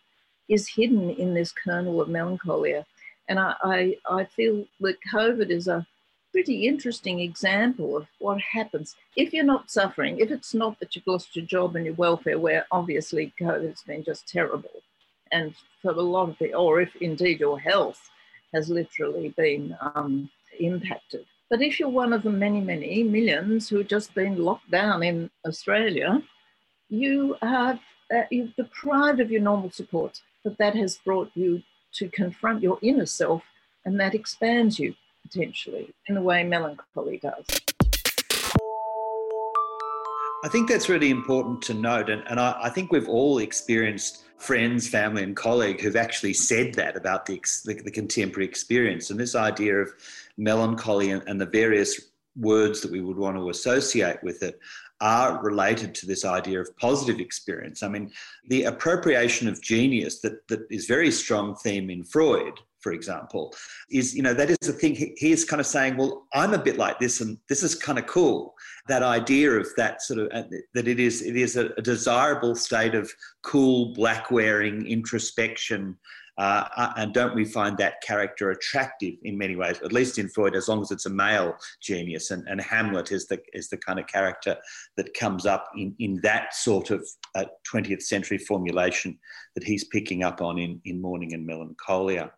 is 0.49 0.69
hidden 0.69 1.11
in 1.11 1.35
this 1.35 1.53
kernel 1.53 2.01
of 2.01 2.09
melancholia. 2.09 2.87
And 3.29 3.39
I, 3.39 3.55
I, 3.63 3.97
I 4.09 4.25
feel 4.25 4.67
that 4.81 4.97
COVID 5.13 5.51
is 5.51 5.69
a 5.69 5.87
pretty 6.33 6.67
interesting 6.67 7.21
example 7.21 7.97
of 7.97 8.07
what 8.19 8.41
happens 8.41 8.97
if 9.17 9.33
you're 9.33 9.45
not 9.45 9.71
suffering, 9.71 10.19
if 10.19 10.31
it's 10.31 10.53
not 10.53 10.79
that 10.81 10.95
you've 10.95 11.07
lost 11.07 11.37
your 11.37 11.47
job 11.47 11.77
and 11.77 11.87
your 11.87 11.95
welfare, 11.95 12.39
where 12.39 12.67
obviously 12.73 13.33
COVID's 13.41 13.85
been 13.85 14.05
just 14.05 14.29
terrible. 14.29 14.83
And 15.33 15.55
for 15.81 15.93
a 15.93 16.03
lot 16.03 16.29
of 16.29 16.39
people, 16.39 16.61
or 16.61 16.81
if 16.81 16.95
indeed 16.97 17.41
your 17.41 17.59
health 17.59 18.11
has 18.53 18.69
literally 18.69 19.31
been 19.31 19.77
um, 19.95 20.29
impacted. 20.59 21.25
But 21.51 21.63
if 21.63 21.79
you're 21.79 21.89
one 21.89 22.13
of 22.13 22.23
the 22.23 22.31
many, 22.31 22.61
many 22.61 23.03
millions 23.03 23.69
who 23.69 23.79
have 23.79 23.89
just 23.89 24.15
been 24.15 24.43
locked 24.43 24.71
down 24.71 25.03
in 25.03 25.31
Australia, 25.47 26.23
you 26.89 27.37
have 27.43 27.79
uh, 28.15 28.23
you're 28.31 28.49
deprived 28.57 29.21
of 29.21 29.31
your 29.31 29.41
normal 29.41 29.71
support. 29.71 30.21
but 30.43 30.59
that 30.59 30.75
has 30.77 30.99
brought 30.99 31.31
you 31.35 31.63
to 31.95 32.09
confront 32.11 32.63
your 32.63 32.79
inner 32.83 33.07
self, 33.07 33.43
and 33.85 33.99
that 33.99 34.15
expands 34.15 34.79
you 34.79 34.95
potentially 35.23 35.95
in 36.07 36.15
the 36.15 36.21
way 36.21 36.45
melancholy 36.45 37.19
does. 37.19 37.47
I 40.45 40.49
think 40.49 40.69
that's 40.69 40.91
really 40.91 41.09
important 41.09 41.63
to 41.63 41.75
note. 41.75 42.11
And, 42.11 42.23
and 42.29 42.39
I, 42.39 42.55
I, 42.65 42.69
think 42.69 42.93
we've 42.93 43.09
all 43.09 43.39
experienced 43.39 44.25
friends, 44.37 44.87
family, 44.87 45.23
and 45.23 45.35
colleague 45.35 45.81
who've 45.81 45.97
actually 45.97 46.35
said 46.35 46.75
that 46.75 46.97
about 46.99 47.25
the, 47.25 47.43
the, 47.65 47.81
the 47.83 47.91
contemporary 47.91 48.45
experience. 48.45 49.09
And 49.09 49.19
this 49.19 49.35
idea 49.35 49.77
of 49.77 49.91
melancholy 50.37 51.13
and, 51.13 51.23
and 51.27 51.41
the 51.41 51.47
various 51.47 51.99
words 52.37 52.83
that 52.83 52.93
we 52.93 53.01
would 53.01 53.17
want 53.17 53.39
to 53.39 53.49
associate 53.49 54.23
with 54.23 54.43
it 54.43 54.61
are 55.01 55.43
related 55.43 55.95
to 55.95 56.07
this 56.07 56.27
idea 56.27 56.61
of 56.61 56.77
positive 56.77 57.21
experience. 57.21 57.83
I 57.83 57.89
mean, 57.89 58.13
the 58.51 58.65
appropriation 58.65 59.49
of 59.49 59.63
genius 59.63 60.21
that, 60.21 60.47
that 60.49 60.67
is 60.71 60.85
very 60.85 61.11
strong 61.11 61.55
theme 61.55 61.89
in 61.89 62.05
Freud 62.05 62.61
for 62.85 62.93
example, 62.93 63.55
is, 63.91 64.14
you 64.14 64.23
know, 64.23 64.35
that 64.35 64.50
is 64.50 64.59
the 64.59 64.73
thing. 64.75 64.95
He, 64.95 65.14
he 65.17 65.33
is 65.33 65.43
kind 65.43 65.59
of 65.59 65.67
saying, 65.67 65.97
well, 65.97 66.26
I'm 66.35 66.53
a 66.53 66.59
bit 66.59 66.76
like 66.76 66.99
this 66.99 67.23
and 67.23 67.38
this 67.49 67.62
is 67.62 67.75
kind 67.75 67.99
of 67.99 68.07
cool. 68.07 68.55
That 68.88 69.03
idea 69.03 69.53
of 69.53 69.67
that 69.79 70.03
sort 70.03 70.21
of, 70.21 70.29
uh, 70.33 70.45
that 70.75 70.87
it 70.87 71.00
is, 71.00 71.23
it 71.23 71.35
is 71.35 71.57
a, 71.57 71.71
a 71.79 71.83
desirable 71.83 72.55
state 72.55 72.95
of 72.95 73.11
cool, 73.43 73.95
black 73.95 74.31
wearing 74.31 74.87
introspection 74.87 75.97
uh, 76.37 76.64
uh, 76.76 76.93
and 76.97 77.14
don't 77.14 77.35
we 77.35 77.45
find 77.45 77.79
that 77.79 78.03
character 78.03 78.50
attractive 78.50 79.14
in 79.23 79.38
many 79.38 79.55
ways, 79.55 79.81
at 79.85 79.93
least 79.93 80.19
in 80.19 80.29
Freud, 80.29 80.57
as 80.57 80.69
long 80.69 80.83
as 80.83 80.91
it's 80.91 81.07
a 81.07 81.11
male 81.11 81.55
genius? 81.81 82.31
And, 82.33 82.47
and 82.49 82.61
Hamlet 82.61 83.12
is 83.12 83.26
the, 83.26 83.41
is 83.53 83.69
the 83.69 83.76
kind 83.76 84.00
of 84.00 84.07
character 84.09 84.57
that 84.97 85.14
comes 85.14 85.47
up 85.47 85.69
in, 85.76 85.95
in 86.00 86.21
that 86.23 86.55
sort 86.55 86.91
of 86.91 87.07
uh, 87.37 87.45
20th 87.73 88.03
century 88.03 88.38
formulation 88.38 89.19
that 89.55 89.64
he's 89.64 89.85
picking 89.85 90.25
up 90.25 90.41
on 90.41 90.59
in, 90.59 90.81
in 90.85 91.00
Mourning 91.00 91.35
and 91.35 91.47
Melancholia. 91.47 92.33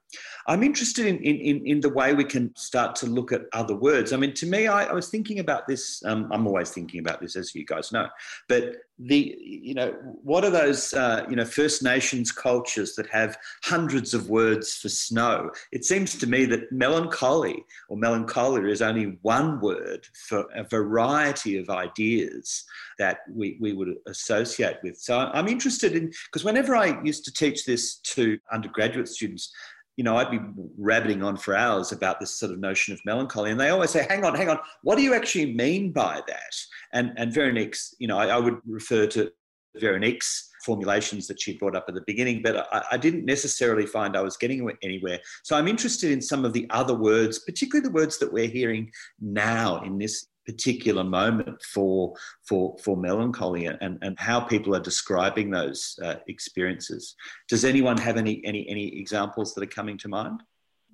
I'm 0.46 0.62
interested 0.62 1.06
in, 1.06 1.18
in, 1.18 1.66
in 1.66 1.80
the 1.80 1.88
way 1.88 2.14
we 2.14 2.24
can 2.24 2.54
start 2.56 2.94
to 2.96 3.06
look 3.06 3.32
at 3.32 3.42
other 3.52 3.74
words. 3.74 4.12
I 4.12 4.16
mean, 4.16 4.32
to 4.34 4.46
me, 4.46 4.68
I, 4.68 4.84
I 4.84 4.92
was 4.92 5.08
thinking 5.08 5.40
about 5.40 5.66
this. 5.66 6.02
Um, 6.04 6.30
I'm 6.32 6.46
always 6.46 6.70
thinking 6.70 7.00
about 7.00 7.20
this, 7.20 7.34
as 7.34 7.54
you 7.54 7.66
guys 7.66 7.90
know. 7.90 8.08
But 8.48 8.76
the, 8.98 9.36
you 9.40 9.74
know, 9.74 9.92
what 10.22 10.44
are 10.44 10.50
those, 10.50 10.94
uh, 10.94 11.26
you 11.28 11.36
know, 11.36 11.44
First 11.44 11.82
Nations 11.82 12.30
cultures 12.32 12.94
that 12.94 13.08
have 13.08 13.36
hundreds 13.64 14.14
of 14.14 14.30
words 14.30 14.76
for 14.76 14.88
snow? 14.88 15.50
It 15.72 15.84
seems 15.84 16.16
to 16.18 16.26
me 16.26 16.46
that 16.46 16.70
melancholy 16.70 17.64
or 17.88 17.96
melancholia 17.96 18.68
is 18.68 18.82
only 18.82 19.18
one 19.22 19.60
word 19.60 20.06
for 20.28 20.46
a 20.54 20.62
variety 20.62 21.58
of 21.58 21.68
ideas 21.68 22.64
that 22.98 23.18
we, 23.30 23.58
we 23.60 23.72
would 23.72 23.96
associate 24.06 24.76
with. 24.82 24.96
So 24.96 25.18
I'm 25.18 25.48
interested 25.48 25.96
in, 25.96 26.12
because 26.26 26.44
whenever 26.44 26.76
I 26.76 27.02
used 27.02 27.24
to 27.24 27.32
teach 27.32 27.66
this 27.66 27.96
to 27.96 28.38
undergraduate 28.52 29.08
students, 29.08 29.52
you 29.96 30.04
know, 30.04 30.16
I'd 30.16 30.30
be 30.30 30.40
rabbiting 30.76 31.22
on 31.22 31.36
for 31.36 31.56
hours 31.56 31.90
about 31.90 32.20
this 32.20 32.30
sort 32.30 32.52
of 32.52 32.58
notion 32.58 32.92
of 32.92 33.00
melancholy. 33.04 33.50
And 33.50 33.58
they 33.58 33.70
always 33.70 33.90
say, 33.90 34.06
hang 34.08 34.24
on, 34.24 34.34
hang 34.34 34.50
on, 34.50 34.58
what 34.82 34.96
do 34.96 35.02
you 35.02 35.14
actually 35.14 35.54
mean 35.54 35.90
by 35.90 36.20
that? 36.26 36.54
And, 36.92 37.12
and 37.16 37.32
Veronique's, 37.32 37.94
you 37.98 38.06
know, 38.06 38.18
I, 38.18 38.26
I 38.26 38.38
would 38.38 38.58
refer 38.66 39.06
to 39.08 39.32
Veronique's 39.76 40.50
formulations 40.64 41.26
that 41.28 41.40
she 41.40 41.56
brought 41.56 41.76
up 41.76 41.86
at 41.88 41.94
the 41.94 42.02
beginning, 42.06 42.42
but 42.42 42.68
I, 42.72 42.82
I, 42.92 42.96
didn't 42.96 43.24
necessarily 43.24 43.86
find 43.86 44.16
I 44.16 44.22
was 44.22 44.36
getting 44.36 44.68
anywhere. 44.82 45.20
So 45.44 45.56
I'm 45.56 45.68
interested 45.68 46.10
in 46.10 46.20
some 46.20 46.44
of 46.44 46.52
the 46.52 46.66
other 46.70 46.94
words, 46.94 47.38
particularly 47.38 47.86
the 47.86 47.94
words 47.94 48.18
that 48.18 48.32
we're 48.32 48.48
hearing 48.48 48.90
now 49.20 49.82
in 49.82 49.98
this 49.98 50.26
particular 50.46 51.04
moment 51.04 51.60
for 51.62 52.14
for 52.48 52.76
for 52.82 52.96
melancholy 52.96 53.66
and 53.66 53.98
and 54.00 54.18
how 54.18 54.40
people 54.40 54.74
are 54.74 54.80
describing 54.80 55.50
those 55.50 55.98
uh, 56.02 56.16
experiences. 56.28 57.14
Does 57.48 57.64
anyone 57.64 57.98
have 57.98 58.16
any 58.16 58.40
any 58.44 58.68
any 58.68 58.98
examples 58.98 59.54
that 59.54 59.64
are 59.64 59.74
coming 59.78 59.98
to 59.98 60.08
mind? 60.08 60.42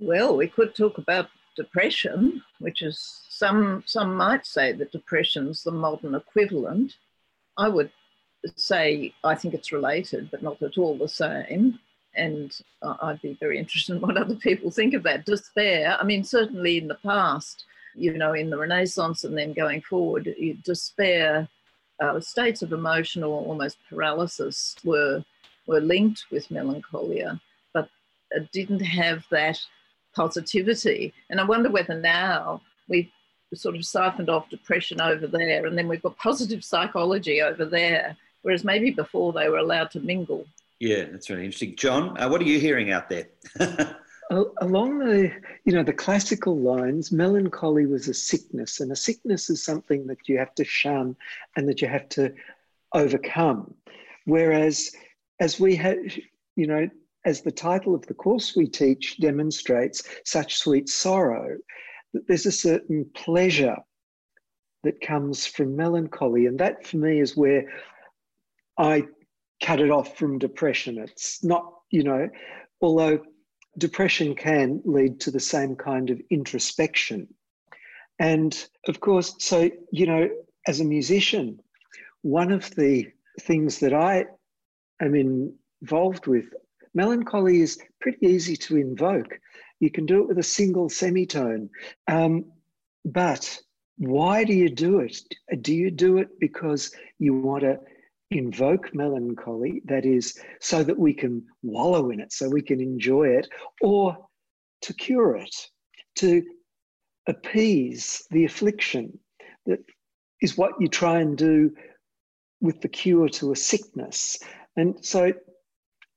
Well 0.00 0.36
we 0.36 0.48
could 0.48 0.74
talk 0.74 0.98
about 0.98 1.28
depression 1.54 2.42
which 2.60 2.80
is 2.80 3.20
some 3.28 3.84
some 3.86 4.16
might 4.16 4.46
say 4.46 4.72
that 4.72 4.92
depression's 4.92 5.62
the 5.62 5.70
modern 5.70 6.14
equivalent. 6.14 6.96
I 7.56 7.68
would 7.68 7.90
say 8.56 9.14
i 9.22 9.36
think 9.36 9.54
it's 9.54 9.70
related 9.70 10.28
but 10.28 10.42
not 10.42 10.60
at 10.62 10.78
all 10.78 10.96
the 10.96 11.08
same. 11.08 11.78
And 12.14 12.54
I'd 12.82 13.22
be 13.22 13.38
very 13.40 13.58
interested 13.58 13.94
in 13.94 14.02
what 14.02 14.18
other 14.18 14.34
people 14.34 14.70
think 14.70 14.92
of 14.92 15.02
that. 15.04 15.24
Despair, 15.24 15.96
I 15.98 16.04
mean, 16.04 16.24
certainly 16.24 16.76
in 16.76 16.86
the 16.86 16.96
past, 16.96 17.64
you 17.94 18.16
know, 18.16 18.32
in 18.32 18.50
the 18.50 18.58
Renaissance 18.58 19.24
and 19.24 19.36
then 19.36 19.52
going 19.52 19.82
forward, 19.82 20.34
despair, 20.64 21.48
uh, 22.00 22.20
states 22.20 22.62
of 22.62 22.72
emotional 22.72 23.32
almost 23.32 23.78
paralysis 23.88 24.76
were 24.84 25.24
were 25.66 25.80
linked 25.80 26.24
with 26.32 26.50
melancholia, 26.50 27.40
but 27.72 27.88
didn't 28.52 28.80
have 28.80 29.24
that 29.30 29.60
positivity. 30.14 31.14
And 31.30 31.40
I 31.40 31.44
wonder 31.44 31.70
whether 31.70 31.98
now 31.98 32.60
we've 32.88 33.10
sort 33.54 33.76
of 33.76 33.84
siphoned 33.84 34.30
off 34.30 34.48
depression 34.50 35.00
over 35.00 35.26
there, 35.26 35.66
and 35.66 35.76
then 35.76 35.88
we've 35.88 36.02
got 36.02 36.16
positive 36.18 36.64
psychology 36.64 37.42
over 37.42 37.64
there, 37.64 38.16
whereas 38.42 38.64
maybe 38.64 38.90
before 38.90 39.32
they 39.32 39.48
were 39.48 39.58
allowed 39.58 39.90
to 39.92 40.00
mingle. 40.00 40.46
Yeah, 40.80 41.04
that's 41.04 41.30
really 41.30 41.44
interesting. 41.44 41.76
John, 41.76 42.20
uh, 42.20 42.28
what 42.28 42.40
are 42.40 42.44
you 42.44 42.58
hearing 42.58 42.90
out 42.90 43.08
there? 43.08 43.28
along 44.60 44.98
the 44.98 45.30
you 45.64 45.72
know 45.72 45.82
the 45.82 45.92
classical 45.92 46.56
lines 46.58 47.12
melancholy 47.12 47.86
was 47.86 48.08
a 48.08 48.14
sickness 48.14 48.80
and 48.80 48.90
a 48.90 48.96
sickness 48.96 49.50
is 49.50 49.62
something 49.62 50.06
that 50.06 50.28
you 50.28 50.38
have 50.38 50.54
to 50.54 50.64
shun 50.64 51.16
and 51.56 51.68
that 51.68 51.82
you 51.82 51.88
have 51.88 52.08
to 52.08 52.32
overcome. 52.94 53.74
Whereas 54.24 54.92
as 55.40 55.60
we 55.60 55.76
have 55.76 55.98
you 56.56 56.66
know 56.66 56.88
as 57.24 57.42
the 57.42 57.52
title 57.52 57.94
of 57.94 58.06
the 58.06 58.14
course 58.14 58.56
we 58.56 58.66
teach 58.66 59.18
demonstrates 59.18 60.02
such 60.24 60.56
sweet 60.56 60.88
sorrow 60.88 61.56
that 62.12 62.26
there's 62.26 62.46
a 62.46 62.52
certain 62.52 63.08
pleasure 63.14 63.76
that 64.82 65.00
comes 65.00 65.46
from 65.46 65.76
melancholy 65.76 66.46
and 66.46 66.58
that 66.58 66.86
for 66.86 66.96
me 66.96 67.20
is 67.20 67.36
where 67.36 67.64
i 68.78 69.06
cut 69.62 69.80
it 69.80 69.90
off 69.90 70.18
from 70.18 70.38
depression. 70.38 70.98
It's 70.98 71.44
not 71.44 71.72
you 71.90 72.02
know 72.02 72.28
although 72.80 73.20
depression 73.78 74.34
can 74.34 74.82
lead 74.84 75.20
to 75.20 75.30
the 75.30 75.40
same 75.40 75.76
kind 75.76 76.10
of 76.10 76.20
introspection. 76.30 77.28
And 78.18 78.56
of 78.88 79.00
course, 79.00 79.34
so, 79.38 79.70
you 79.90 80.06
know, 80.06 80.28
as 80.66 80.80
a 80.80 80.84
musician, 80.84 81.58
one 82.22 82.52
of 82.52 82.70
the 82.74 83.08
things 83.40 83.78
that 83.80 83.94
I 83.94 84.26
am 85.00 85.14
involved 85.14 86.26
with, 86.26 86.46
melancholy 86.94 87.60
is 87.60 87.80
pretty 88.00 88.26
easy 88.26 88.56
to 88.56 88.76
invoke. 88.76 89.38
You 89.80 89.90
can 89.90 90.06
do 90.06 90.22
it 90.22 90.28
with 90.28 90.38
a 90.38 90.44
single 90.44 90.88
semitone. 90.88 91.70
Um, 92.06 92.44
but 93.04 93.58
why 93.98 94.44
do 94.44 94.52
you 94.52 94.68
do 94.68 95.00
it? 95.00 95.16
Do 95.60 95.74
you 95.74 95.90
do 95.90 96.18
it 96.18 96.28
because 96.38 96.94
you 97.18 97.34
want 97.34 97.62
to 97.62 97.80
invoke 98.36 98.94
melancholy, 98.94 99.82
that 99.86 100.04
is, 100.04 100.38
so 100.60 100.82
that 100.82 100.98
we 100.98 101.14
can 101.14 101.44
wallow 101.62 102.10
in 102.10 102.20
it, 102.20 102.32
so 102.32 102.48
we 102.48 102.62
can 102.62 102.80
enjoy 102.80 103.28
it, 103.28 103.48
or 103.80 104.16
to 104.82 104.94
cure 104.94 105.36
it, 105.36 105.54
to 106.16 106.42
appease 107.26 108.24
the 108.30 108.44
affliction 108.44 109.18
that 109.66 109.78
is 110.40 110.56
what 110.56 110.80
you 110.80 110.88
try 110.88 111.20
and 111.20 111.38
do 111.38 111.72
with 112.60 112.80
the 112.80 112.88
cure 112.88 113.28
to 113.28 113.52
a 113.52 113.56
sickness. 113.56 114.38
And 114.76 115.04
so 115.04 115.32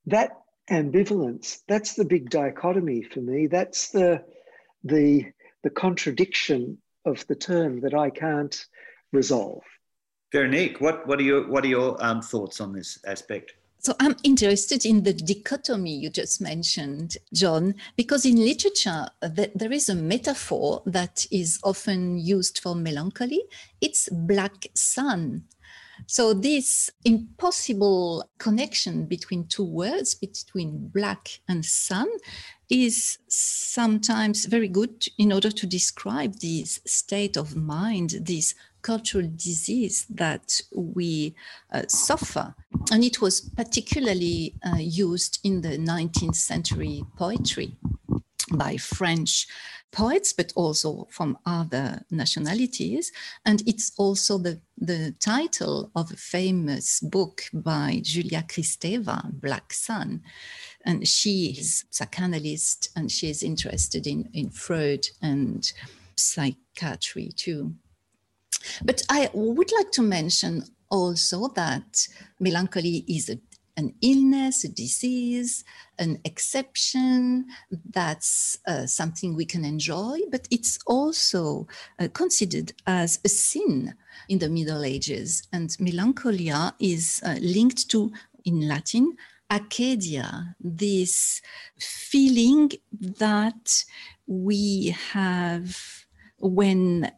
that 0.06 0.30
ambivalence, 0.70 1.58
that's 1.68 1.94
the 1.94 2.04
big 2.04 2.30
dichotomy 2.30 3.02
for 3.02 3.20
me. 3.20 3.46
That's 3.46 3.90
the 3.90 4.24
the 4.84 5.26
the 5.62 5.70
contradiction 5.70 6.78
of 7.04 7.26
the 7.26 7.34
term 7.34 7.80
that 7.80 7.94
I 7.94 8.10
can't 8.10 8.56
resolve. 9.12 9.62
Veronique, 10.32 10.80
what, 10.80 11.06
what 11.06 11.20
are 11.20 11.22
your 11.22 11.48
what 11.48 11.64
are 11.64 11.68
your 11.68 11.96
um, 12.04 12.20
thoughts 12.20 12.60
on 12.60 12.72
this 12.72 12.98
aspect? 13.06 13.54
So 13.78 13.94
I'm 14.00 14.16
interested 14.24 14.84
in 14.84 15.04
the 15.04 15.12
dichotomy 15.12 15.94
you 15.94 16.10
just 16.10 16.40
mentioned, 16.40 17.16
John, 17.32 17.74
because 17.96 18.26
in 18.26 18.36
literature 18.36 19.06
there 19.22 19.70
is 19.70 19.88
a 19.88 19.94
metaphor 19.94 20.82
that 20.86 21.24
is 21.30 21.60
often 21.62 22.18
used 22.18 22.58
for 22.58 22.74
melancholy. 22.74 23.42
It's 23.80 24.08
black 24.10 24.66
sun. 24.74 25.44
So 26.06 26.34
this 26.34 26.90
impossible 27.04 28.28
connection 28.38 29.06
between 29.06 29.46
two 29.46 29.64
words, 29.64 30.14
between 30.14 30.88
black 30.88 31.40
and 31.48 31.64
sun, 31.64 32.08
is 32.68 33.18
sometimes 33.28 34.46
very 34.46 34.68
good 34.68 35.06
in 35.16 35.32
order 35.32 35.50
to 35.50 35.66
describe 35.66 36.40
this 36.40 36.80
state 36.84 37.36
of 37.36 37.56
mind, 37.56 38.16
this 38.20 38.54
cultural 38.86 39.28
disease 39.34 40.06
that 40.08 40.60
we 40.72 41.34
uh, 41.72 41.82
suffer. 41.88 42.54
And 42.92 43.02
it 43.02 43.20
was 43.20 43.40
particularly 43.40 44.54
uh, 44.64 44.76
used 44.78 45.40
in 45.42 45.62
the 45.62 45.76
19th 45.76 46.36
century 46.36 47.02
poetry 47.18 47.74
by 48.52 48.76
French 48.76 49.48
poets, 49.90 50.32
but 50.32 50.52
also 50.54 51.08
from 51.10 51.36
other 51.44 52.04
nationalities. 52.12 53.10
And 53.44 53.60
it's 53.66 53.90
also 53.98 54.38
the, 54.38 54.60
the 54.78 55.16
title 55.18 55.90
of 55.96 56.12
a 56.12 56.16
famous 56.16 57.00
book 57.00 57.42
by 57.52 58.00
Julia 58.04 58.44
Kristeva, 58.46 59.32
Black 59.32 59.72
Sun. 59.72 60.22
And 60.84 61.08
she 61.08 61.56
is 61.58 61.84
a 61.90 61.94
psychanalyst 61.94 62.90
and 62.94 63.10
she 63.10 63.30
is 63.30 63.42
interested 63.42 64.06
in, 64.06 64.28
in 64.32 64.50
Freud 64.50 65.08
and 65.20 65.72
psychiatry 66.14 67.32
too. 67.34 67.74
But 68.84 69.02
I 69.08 69.30
would 69.32 69.70
like 69.72 69.90
to 69.92 70.02
mention 70.02 70.64
also 70.90 71.48
that 71.48 72.08
melancholy 72.40 73.04
is 73.08 73.28
a, 73.28 73.38
an 73.76 73.94
illness, 74.00 74.64
a 74.64 74.68
disease, 74.68 75.64
an 75.98 76.18
exception. 76.24 77.46
That's 77.90 78.58
uh, 78.66 78.86
something 78.86 79.34
we 79.34 79.44
can 79.44 79.64
enjoy, 79.64 80.20
but 80.30 80.46
it's 80.50 80.78
also 80.86 81.66
uh, 81.98 82.08
considered 82.12 82.72
as 82.86 83.18
a 83.24 83.28
sin 83.28 83.94
in 84.28 84.38
the 84.38 84.48
Middle 84.48 84.84
Ages. 84.84 85.42
And 85.52 85.76
melancholia 85.80 86.74
is 86.78 87.20
uh, 87.24 87.36
linked 87.40 87.90
to, 87.90 88.12
in 88.44 88.68
Latin, 88.68 89.16
acedia, 89.50 90.54
this 90.60 91.40
feeling 91.78 92.70
that 92.92 93.84
we 94.26 94.96
have 95.12 96.04
when 96.38 97.10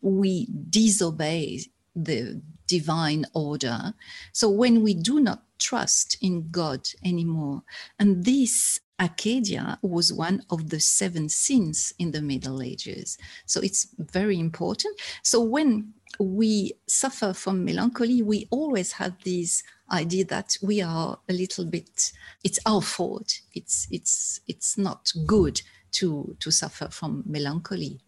we 0.00 0.46
disobey 0.70 1.60
the 1.94 2.40
divine 2.66 3.24
order. 3.34 3.94
So 4.32 4.48
when 4.48 4.82
we 4.82 4.94
do 4.94 5.20
not 5.20 5.42
trust 5.58 6.16
in 6.20 6.50
God 6.50 6.88
anymore, 7.04 7.62
and 7.98 8.24
this 8.24 8.80
acedia 9.00 9.78
was 9.82 10.12
one 10.12 10.42
of 10.50 10.70
the 10.70 10.80
seven 10.80 11.28
sins 11.28 11.92
in 11.98 12.10
the 12.10 12.20
Middle 12.20 12.62
Ages. 12.62 13.16
So 13.46 13.60
it's 13.60 13.88
very 13.98 14.38
important. 14.38 15.00
So 15.22 15.40
when 15.40 15.94
we 16.18 16.72
suffer 16.86 17.32
from 17.32 17.64
melancholy, 17.64 18.22
we 18.22 18.48
always 18.50 18.92
have 18.92 19.14
this 19.24 19.62
idea 19.90 20.24
that 20.26 20.56
we 20.62 20.82
are 20.82 21.18
a 21.28 21.32
little 21.32 21.64
bit, 21.64 22.12
it's 22.44 22.58
our 22.66 22.82
fault. 22.82 23.40
It's 23.54 23.86
it's 23.90 24.40
it's 24.46 24.76
not 24.76 25.12
good 25.26 25.60
to 25.92 26.36
to 26.40 26.50
suffer 26.50 26.88
from 26.90 27.22
melancholy 27.26 28.00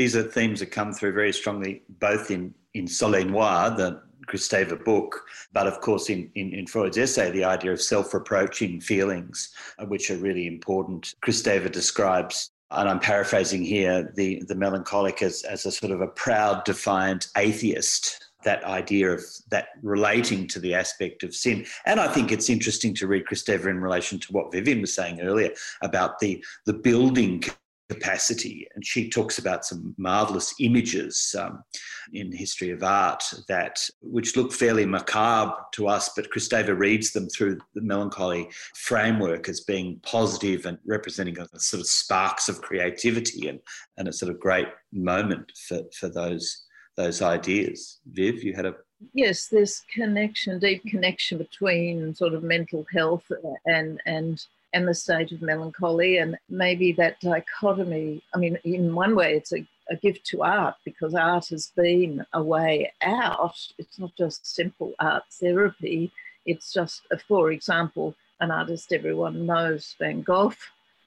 these 0.00 0.16
are 0.16 0.22
themes 0.22 0.60
that 0.60 0.70
come 0.70 0.94
through 0.94 1.12
very 1.12 1.30
strongly 1.30 1.82
both 1.98 2.30
in, 2.30 2.54
in 2.72 2.86
Soleil 2.86 3.26
Noir, 3.26 3.68
the 3.68 4.00
Kristeva 4.28 4.82
book, 4.82 5.26
but 5.52 5.66
of 5.66 5.82
course 5.82 6.08
in, 6.08 6.30
in, 6.36 6.54
in 6.54 6.66
Freud's 6.66 6.96
essay, 6.96 7.30
the 7.30 7.44
idea 7.44 7.70
of 7.70 7.82
self-reproaching 7.82 8.80
feelings, 8.80 9.54
uh, 9.78 9.84
which 9.84 10.10
are 10.10 10.16
really 10.16 10.46
important. 10.46 11.14
Kristeva 11.22 11.70
describes 11.70 12.50
and 12.70 12.88
I'm 12.88 12.98
paraphrasing 12.98 13.62
here, 13.62 14.10
the, 14.16 14.42
the 14.48 14.54
melancholic 14.54 15.20
as, 15.20 15.42
as 15.42 15.66
a 15.66 15.72
sort 15.72 15.92
of 15.92 16.00
a 16.00 16.06
proud, 16.06 16.64
defiant 16.64 17.26
atheist, 17.36 18.30
that 18.42 18.64
idea 18.64 19.10
of 19.10 19.22
that 19.50 19.68
relating 19.82 20.46
to 20.46 20.60
the 20.60 20.72
aspect 20.72 21.24
of 21.24 21.34
sin. 21.34 21.66
And 21.84 22.00
I 22.00 22.08
think 22.08 22.32
it's 22.32 22.48
interesting 22.48 22.94
to 22.94 23.06
read 23.06 23.26
Kristeva 23.26 23.66
in 23.66 23.80
relation 23.82 24.18
to 24.20 24.32
what 24.32 24.50
Vivien 24.50 24.80
was 24.80 24.94
saying 24.94 25.20
earlier 25.20 25.50
about 25.82 26.20
the, 26.20 26.42
the 26.64 26.72
building 26.72 27.44
capacity. 27.90 28.68
And 28.74 28.86
she 28.86 29.10
talks 29.10 29.38
about 29.38 29.64
some 29.64 29.94
marvelous 29.98 30.54
images 30.60 31.34
um, 31.38 31.64
in 32.12 32.32
history 32.32 32.70
of 32.70 32.82
art 32.82 33.22
that 33.48 33.78
which 34.00 34.36
look 34.36 34.52
fairly 34.52 34.86
macabre 34.86 35.54
to 35.72 35.88
us, 35.88 36.10
but 36.14 36.30
Kristeva 36.30 36.78
reads 36.78 37.12
them 37.12 37.28
through 37.28 37.58
the 37.74 37.82
melancholy 37.82 38.48
framework 38.74 39.48
as 39.48 39.60
being 39.60 40.00
positive 40.02 40.66
and 40.66 40.78
representing 40.86 41.38
a 41.38 41.46
sort 41.58 41.80
of 41.80 41.86
sparks 41.86 42.48
of 42.48 42.62
creativity 42.62 43.48
and, 43.48 43.60
and 43.96 44.08
a 44.08 44.12
sort 44.12 44.30
of 44.30 44.40
great 44.40 44.68
moment 44.92 45.50
for, 45.68 45.80
for 45.98 46.08
those 46.08 46.66
those 46.96 47.22
ideas. 47.22 48.00
Viv, 48.12 48.42
you 48.42 48.52
had 48.54 48.66
a 48.66 48.74
yes, 49.14 49.46
this 49.46 49.82
connection, 49.94 50.58
deep 50.58 50.82
connection 50.84 51.38
between 51.38 52.14
sort 52.14 52.34
of 52.34 52.42
mental 52.42 52.84
health 52.92 53.24
and 53.64 54.00
and 54.06 54.44
and 54.72 54.86
the 54.86 54.94
state 54.94 55.32
of 55.32 55.42
melancholy. 55.42 56.18
And 56.18 56.38
maybe 56.48 56.92
that 56.92 57.20
dichotomy, 57.20 58.22
I 58.34 58.38
mean, 58.38 58.58
in 58.64 58.94
one 58.94 59.14
way, 59.14 59.34
it's 59.34 59.52
a, 59.52 59.66
a 59.90 59.96
gift 59.96 60.24
to 60.26 60.42
art 60.42 60.76
because 60.84 61.14
art 61.14 61.48
has 61.48 61.72
been 61.76 62.24
a 62.32 62.42
way 62.42 62.92
out. 63.02 63.58
It's 63.78 63.98
not 63.98 64.14
just 64.16 64.46
simple 64.46 64.94
art 64.98 65.24
therapy, 65.30 66.12
it's 66.46 66.72
just, 66.72 67.02
uh, 67.12 67.16
for 67.28 67.52
example, 67.52 68.14
an 68.40 68.50
artist 68.50 68.92
everyone 68.92 69.46
knows, 69.46 69.94
Van 69.98 70.22
Gogh. 70.22 70.54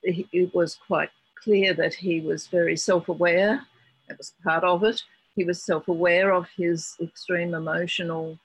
It 0.03 0.53
was 0.53 0.75
quite 0.75 1.09
clear 1.35 1.73
that 1.73 1.93
he 1.93 2.19
was 2.19 2.47
very 2.47 2.77
self 2.77 3.09
aware, 3.09 3.65
that 4.07 4.17
was 4.17 4.33
part 4.43 4.63
of 4.63 4.83
it. 4.83 5.01
He 5.35 5.43
was 5.43 5.63
self 5.63 5.87
aware 5.87 6.31
of 6.33 6.47
his 6.55 6.95
extreme 7.01 7.53
emotional 7.53 8.37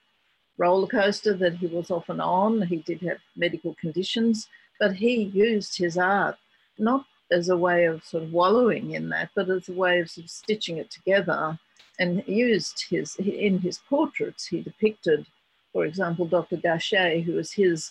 roller 0.56 0.86
coaster 0.86 1.34
that 1.34 1.54
he 1.54 1.66
was 1.66 1.90
often 1.90 2.20
on. 2.20 2.62
He 2.62 2.76
did 2.76 3.00
have 3.02 3.18
medical 3.36 3.74
conditions, 3.80 4.48
but 4.78 4.94
he 4.94 5.24
used 5.24 5.76
his 5.76 5.96
art 5.98 6.36
not 6.78 7.04
as 7.30 7.48
a 7.48 7.56
way 7.56 7.84
of 7.84 8.04
sort 8.04 8.22
of 8.22 8.32
wallowing 8.32 8.92
in 8.92 9.08
that, 9.10 9.30
but 9.34 9.50
as 9.50 9.68
a 9.68 9.72
way 9.72 10.00
of 10.00 10.10
sort 10.10 10.24
of 10.24 10.30
stitching 10.30 10.78
it 10.78 10.90
together. 10.90 11.58
And 12.00 12.22
used 12.26 12.84
his 12.88 13.16
in 13.16 13.58
his 13.58 13.78
portraits, 13.78 14.46
he 14.46 14.62
depicted, 14.62 15.26
for 15.72 15.84
example, 15.84 16.26
Dr. 16.26 16.56
Gachet, 16.56 17.24
who 17.24 17.32
was 17.32 17.52
his 17.52 17.90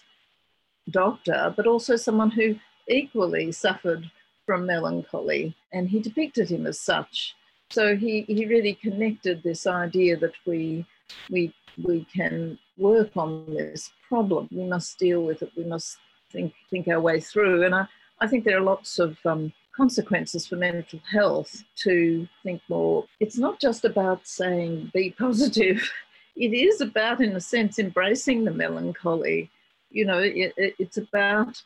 doctor, 0.89 1.53
but 1.55 1.67
also 1.67 1.97
someone 1.97 2.31
who 2.31 2.55
equally 2.87 3.51
suffered 3.51 4.09
from 4.45 4.65
melancholy, 4.65 5.53
and 5.73 5.89
he 5.89 5.99
depicted 5.99 6.49
him 6.49 6.65
as 6.65 6.79
such. 6.79 7.35
So 7.69 7.97
he, 7.97 8.21
he 8.21 8.45
really 8.45 8.75
connected 8.75 9.43
this 9.43 9.67
idea 9.67 10.15
that 10.17 10.35
we 10.45 10.85
we 11.29 11.53
we 11.83 12.05
can 12.05 12.57
work 12.77 13.11
on 13.17 13.45
this 13.53 13.91
problem. 14.07 14.47
We 14.51 14.63
must 14.63 14.97
deal 14.97 15.21
with 15.21 15.41
it. 15.41 15.51
We 15.55 15.65
must 15.65 15.97
think 16.31 16.53
think 16.69 16.87
our 16.87 17.01
way 17.01 17.19
through. 17.19 17.63
And 17.63 17.75
I, 17.75 17.87
I 18.19 18.27
think 18.27 18.43
there 18.43 18.57
are 18.57 18.61
lots 18.61 18.99
of 18.99 19.17
um, 19.25 19.53
consequences 19.75 20.47
for 20.47 20.55
mental 20.55 20.99
health 21.09 21.63
to 21.83 22.27
think 22.43 22.61
more. 22.67 23.05
It's 23.19 23.37
not 23.37 23.59
just 23.59 23.85
about 23.85 24.27
saying 24.27 24.91
be 24.93 25.11
positive. 25.11 25.89
It 26.39 26.53
is 26.53 26.81
about, 26.81 27.19
in 27.19 27.35
a 27.35 27.41
sense, 27.41 27.79
embracing 27.79 28.45
the 28.45 28.51
melancholy. 28.51 29.49
You 29.89 30.05
know, 30.05 30.19
it, 30.19 30.53
it, 30.55 30.75
it's 30.77 30.97
about 30.97 31.59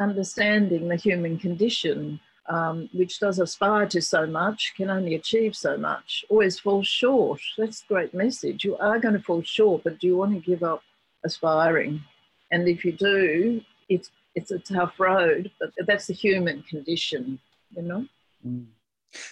understanding 0.00 0.88
the 0.88 0.96
human 0.96 1.38
condition, 1.38 2.18
um, 2.48 2.88
which 2.94 3.20
does 3.20 3.38
aspire 3.38 3.86
to 3.88 4.00
so 4.00 4.26
much, 4.26 4.72
can 4.78 4.88
only 4.88 5.14
achieve 5.14 5.54
so 5.54 5.76
much, 5.76 6.24
always 6.30 6.58
falls 6.58 6.88
short. 6.88 7.40
That's 7.58 7.82
a 7.82 7.92
great 7.92 8.14
message. 8.14 8.64
You 8.64 8.78
are 8.78 8.98
going 8.98 9.12
to 9.12 9.20
fall 9.20 9.42
short, 9.42 9.84
but 9.84 9.98
do 9.98 10.06
you 10.06 10.16
want 10.16 10.32
to 10.32 10.40
give 10.40 10.62
up 10.62 10.82
aspiring? 11.22 12.02
And 12.50 12.66
if 12.66 12.82
you 12.82 12.92
do, 12.92 13.60
it's 13.88 14.10
it's 14.34 14.50
a 14.50 14.58
tough 14.58 14.98
road, 14.98 15.50
but 15.60 15.70
that's 15.86 16.06
the 16.06 16.14
human 16.14 16.62
condition, 16.62 17.38
you 17.76 17.82
know. 17.82 18.06
Mm. 18.46 18.66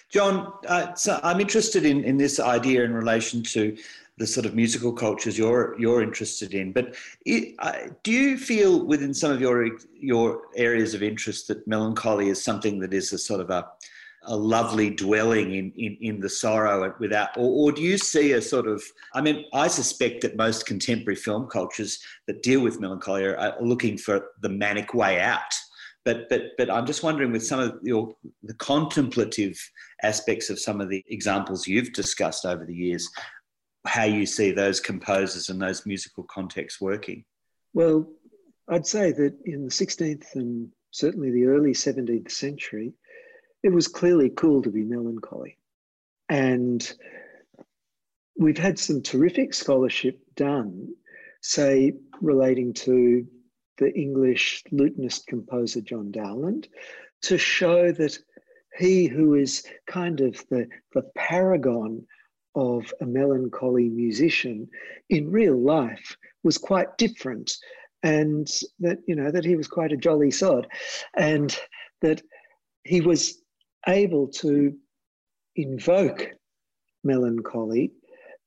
John, 0.08 0.52
uh, 0.68 0.94
so 0.94 1.18
I'm 1.24 1.40
interested 1.40 1.84
in, 1.84 2.04
in 2.04 2.16
this 2.16 2.38
idea 2.38 2.84
in 2.84 2.94
relation 2.94 3.42
to 3.42 3.76
the 4.18 4.26
sort 4.26 4.46
of 4.46 4.54
musical 4.54 4.92
cultures 4.92 5.36
you're 5.36 5.74
you're 5.78 6.02
interested 6.02 6.54
in. 6.54 6.72
But 6.72 6.94
it, 7.24 7.54
uh, 7.58 7.88
do 8.02 8.12
you 8.12 8.38
feel 8.38 8.84
within 8.84 9.14
some 9.14 9.32
of 9.32 9.40
your 9.40 9.68
your 9.98 10.42
areas 10.54 10.94
of 10.94 11.02
interest 11.02 11.48
that 11.48 11.66
melancholy 11.66 12.28
is 12.28 12.42
something 12.42 12.78
that 12.80 12.92
is 12.92 13.12
a 13.12 13.18
sort 13.18 13.40
of 13.40 13.50
a 13.50 13.66
a 14.24 14.36
lovely 14.36 14.90
dwelling 14.90 15.54
in, 15.54 15.72
in, 15.76 15.96
in 16.00 16.20
the 16.20 16.28
sorrow 16.28 16.94
without, 17.00 17.36
or, 17.36 17.70
or 17.70 17.72
do 17.72 17.82
you 17.82 17.98
see 17.98 18.32
a 18.32 18.42
sort 18.42 18.66
of, 18.66 18.82
I 19.14 19.20
mean, 19.20 19.44
I 19.52 19.68
suspect 19.68 20.20
that 20.22 20.36
most 20.36 20.66
contemporary 20.66 21.16
film 21.16 21.48
cultures 21.48 21.98
that 22.26 22.42
deal 22.42 22.60
with 22.60 22.80
melancholy 22.80 23.24
are 23.24 23.56
looking 23.60 23.98
for 23.98 24.26
the 24.40 24.48
manic 24.48 24.94
way 24.94 25.20
out 25.20 25.52
but 26.04 26.28
but 26.28 26.56
but 26.58 26.70
I'm 26.70 26.86
just 26.86 27.02
wondering 27.02 27.32
with 27.32 27.44
some 27.44 27.60
of 27.60 27.78
your 27.82 28.14
the 28.42 28.54
contemplative 28.54 29.58
aspects 30.02 30.50
of 30.50 30.58
some 30.58 30.80
of 30.80 30.88
the 30.88 31.04
examples 31.08 31.66
you've 31.66 31.92
discussed 31.92 32.44
over 32.44 32.64
the 32.64 32.74
years, 32.74 33.08
how 33.86 34.04
you 34.04 34.26
see 34.26 34.50
those 34.50 34.80
composers 34.80 35.48
and 35.48 35.60
those 35.60 35.86
musical 35.86 36.24
contexts 36.24 36.80
working. 36.80 37.24
Well, 37.72 38.08
I'd 38.68 38.86
say 38.86 39.12
that 39.12 39.34
in 39.44 39.64
the 39.64 39.70
16th 39.70 40.34
and 40.34 40.68
certainly 40.90 41.30
the 41.30 41.46
early 41.46 41.72
17th 41.72 42.30
century, 42.30 42.92
it 43.62 43.72
was 43.72 43.88
clearly 43.88 44.30
cool 44.30 44.62
to 44.62 44.70
be 44.70 44.82
melancholy. 44.82 45.58
And 46.28 46.92
we've 48.36 48.58
had 48.58 48.78
some 48.78 49.02
terrific 49.02 49.54
scholarship 49.54 50.18
done, 50.34 50.88
say, 51.40 51.94
relating 52.20 52.72
to 52.74 53.26
the 53.78 53.92
English 53.94 54.64
lutenist 54.70 55.26
composer 55.26 55.80
John 55.80 56.10
Dowland 56.10 56.68
to 57.22 57.38
show 57.38 57.92
that 57.92 58.18
he 58.78 59.06
who 59.06 59.34
is 59.34 59.64
kind 59.86 60.20
of 60.20 60.44
the, 60.48 60.68
the 60.94 61.02
paragon 61.14 62.06
of 62.54 62.92
a 63.00 63.06
melancholy 63.06 63.88
musician 63.88 64.68
in 65.08 65.30
real 65.30 65.56
life 65.56 66.16
was 66.42 66.58
quite 66.58 66.98
different 66.98 67.52
and 68.02 68.48
that 68.80 68.98
you 69.06 69.14
know 69.14 69.30
that 69.30 69.44
he 69.44 69.56
was 69.56 69.68
quite 69.68 69.92
a 69.92 69.96
jolly 69.96 70.30
sod 70.30 70.66
and 71.16 71.58
that 72.02 72.20
he 72.84 73.00
was 73.00 73.41
able 73.86 74.28
to 74.28 74.76
invoke 75.56 76.30
melancholy 77.04 77.92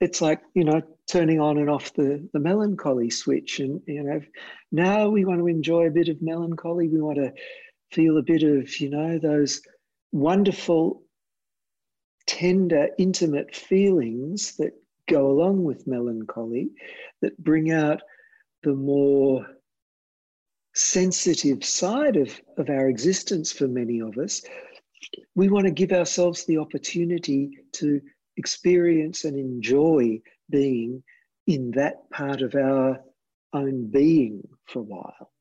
it's 0.02 0.22
like 0.22 0.42
you 0.54 0.64
know 0.64 0.82
turning 1.08 1.40
on 1.40 1.58
and 1.58 1.70
off 1.70 1.94
the, 1.94 2.28
the 2.34 2.40
melancholy 2.40 3.10
switch. 3.10 3.60
And, 3.60 3.82
you 3.86 4.04
know, 4.04 4.22
now 4.72 5.10
we 5.10 5.26
want 5.26 5.40
to 5.40 5.48
enjoy 5.48 5.88
a 5.88 5.92
bit 5.92 6.10
of 6.10 6.22
melancholy. 6.22 6.88
We 6.88 7.02
want 7.02 7.18
to 7.18 7.34
feel 7.92 8.18
a 8.18 8.24
bit 8.24 8.44
of, 8.44 8.80
you 8.80 8.90
know, 8.90 9.20
those 9.20 9.62
wonderful, 10.12 11.04
tender, 12.26 12.90
intimate 12.98 13.56
feelings 13.56 14.56
that 14.58 14.74
go 15.08 15.28
along 15.28 15.64
with 15.64 15.86
melancholy 15.86 16.72
that 17.22 17.42
bring 17.44 17.72
out 17.72 18.02
the 18.64 18.74
more 18.74 19.46
sensitive 20.74 21.64
side 21.64 22.18
of, 22.18 22.42
of 22.58 22.70
our 22.70 22.90
existence 22.90 23.52
for 23.52 23.68
many 23.68 24.02
of 24.02 24.18
us. 24.18 24.42
We 25.36 25.50
want 25.50 25.66
to 25.66 25.72
give 25.72 25.92
ourselves 25.92 26.46
the 26.46 26.58
opportunity 26.58 27.60
to 27.74 28.02
experience 28.38 29.26
and 29.26 29.38
enjoy 29.38 30.22
being 30.50 31.04
in 31.48 31.72
that 31.72 32.10
part 32.12 32.42
of 32.42 32.56
our 32.56 33.00
own 33.54 33.90
being 33.92 34.48
for 34.66 34.80
a 34.80 34.84
while. 34.84 35.32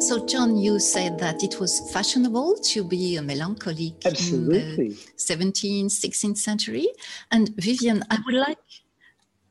So, 0.00 0.24
John, 0.24 0.56
you 0.56 0.78
said 0.78 1.18
that 1.18 1.42
it 1.42 1.58
was 1.58 1.90
fashionable 1.92 2.58
to 2.58 2.84
be 2.84 3.16
a 3.16 3.22
melancholic 3.22 3.94
Absolutely. 4.04 4.86
in 4.86 4.90
the 4.90 4.96
17th, 5.16 5.86
16th 5.86 6.36
century. 6.36 6.86
And 7.32 7.50
Vivien, 7.56 8.04
I 8.10 8.18
would 8.24 8.36
like, 8.36 8.58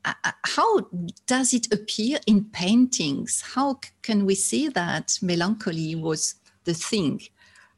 uh, 0.05 0.13
uh, 0.23 0.31
how 0.45 0.87
does 1.25 1.53
it 1.53 1.73
appear 1.73 2.19
in 2.25 2.45
paintings? 2.45 3.41
How 3.41 3.79
can 4.01 4.25
we 4.25 4.35
see 4.35 4.69
that 4.69 5.17
melancholy 5.21 5.95
was 5.95 6.35
the 6.65 6.73
thing? 6.73 7.21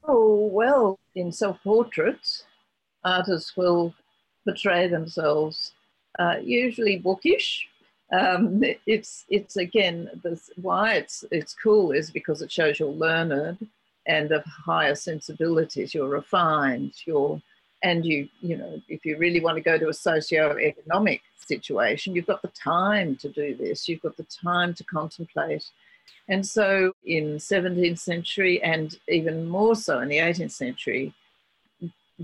Oh, 0.03 0.47
well, 0.51 0.99
in 1.15 1.31
self 1.31 1.61
portraits, 1.63 2.43
artists 3.03 3.55
will 3.55 3.93
portray 4.45 4.87
themselves, 4.87 5.73
uh, 6.19 6.37
usually 6.41 6.97
bookish. 6.97 7.67
Um, 8.11 8.63
it's 8.85 9.25
it's 9.29 9.57
again 9.57 10.09
this, 10.23 10.49
why 10.61 10.93
it's 10.93 11.25
it's 11.29 11.53
cool 11.53 11.91
is 11.91 12.09
because 12.09 12.41
it 12.41 12.51
shows 12.51 12.79
you're 12.79 12.89
learned 12.89 13.67
and 14.07 14.31
of 14.31 14.43
higher 14.45 14.95
sensibilities. 14.95 15.93
You're 15.93 16.07
refined. 16.07 16.93
You're 17.05 17.41
and 17.83 18.05
you 18.05 18.29
you 18.41 18.57
know 18.57 18.81
if 18.87 19.05
you 19.05 19.17
really 19.17 19.41
want 19.41 19.57
to 19.57 19.61
go 19.61 19.77
to 19.77 19.89
a 19.89 19.93
socio-economic 19.93 21.21
situation, 21.35 22.15
you've 22.15 22.25
got 22.27 22.41
the 22.41 22.47
time 22.49 23.17
to 23.17 23.29
do 23.29 23.55
this. 23.55 23.87
You've 23.89 24.01
got 24.01 24.15
the 24.15 24.27
time 24.43 24.73
to 24.75 24.83
contemplate. 24.85 25.65
And 26.29 26.45
so 26.45 26.93
in 27.05 27.37
17th 27.37 27.99
century 27.99 28.61
and 28.61 28.97
even 29.07 29.47
more 29.47 29.75
so 29.75 29.99
in 29.99 30.09
the 30.09 30.17
18th 30.17 30.51
century, 30.51 31.13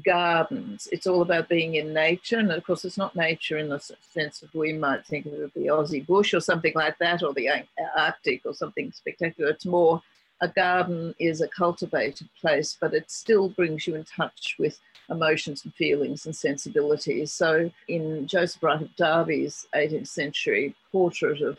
gardens. 0.05 0.87
It's 0.91 1.07
all 1.07 1.21
about 1.21 1.49
being 1.49 1.75
in 1.75 1.93
nature. 1.93 2.39
And 2.39 2.51
of 2.51 2.63
course, 2.63 2.85
it's 2.85 2.97
not 2.97 3.15
nature 3.15 3.57
in 3.57 3.69
the 3.69 3.79
sense 3.79 4.41
of 4.41 4.53
we 4.53 4.73
might 4.73 5.05
think 5.05 5.25
of 5.27 5.53
the 5.53 5.67
Aussie 5.67 6.05
bush 6.05 6.33
or 6.33 6.39
something 6.39 6.73
like 6.75 6.97
that, 6.97 7.23
or 7.23 7.33
the 7.33 7.49
Arctic 7.95 8.41
or 8.45 8.53
something 8.53 8.91
spectacular. 8.91 9.51
It's 9.51 9.65
more 9.65 10.01
a 10.41 10.47
garden 10.47 11.15
is 11.19 11.41
a 11.41 11.47
cultivated 11.47 12.27
place, 12.39 12.75
but 12.79 12.93
it 12.93 13.09
still 13.09 13.49
brings 13.49 13.87
you 13.87 13.95
in 13.95 14.03
touch 14.03 14.55
with 14.59 14.79
emotions 15.09 15.63
and 15.63 15.73
feelings 15.75 16.25
and 16.25 16.35
sensibilities. 16.35 17.31
So, 17.31 17.71
in 17.87 18.27
Joseph 18.27 18.63
Wright 18.63 18.81
of 18.81 18.95
Derby's 18.95 19.67
18th 19.75 20.07
century 20.07 20.75
portrait 20.91 21.41
of 21.41 21.57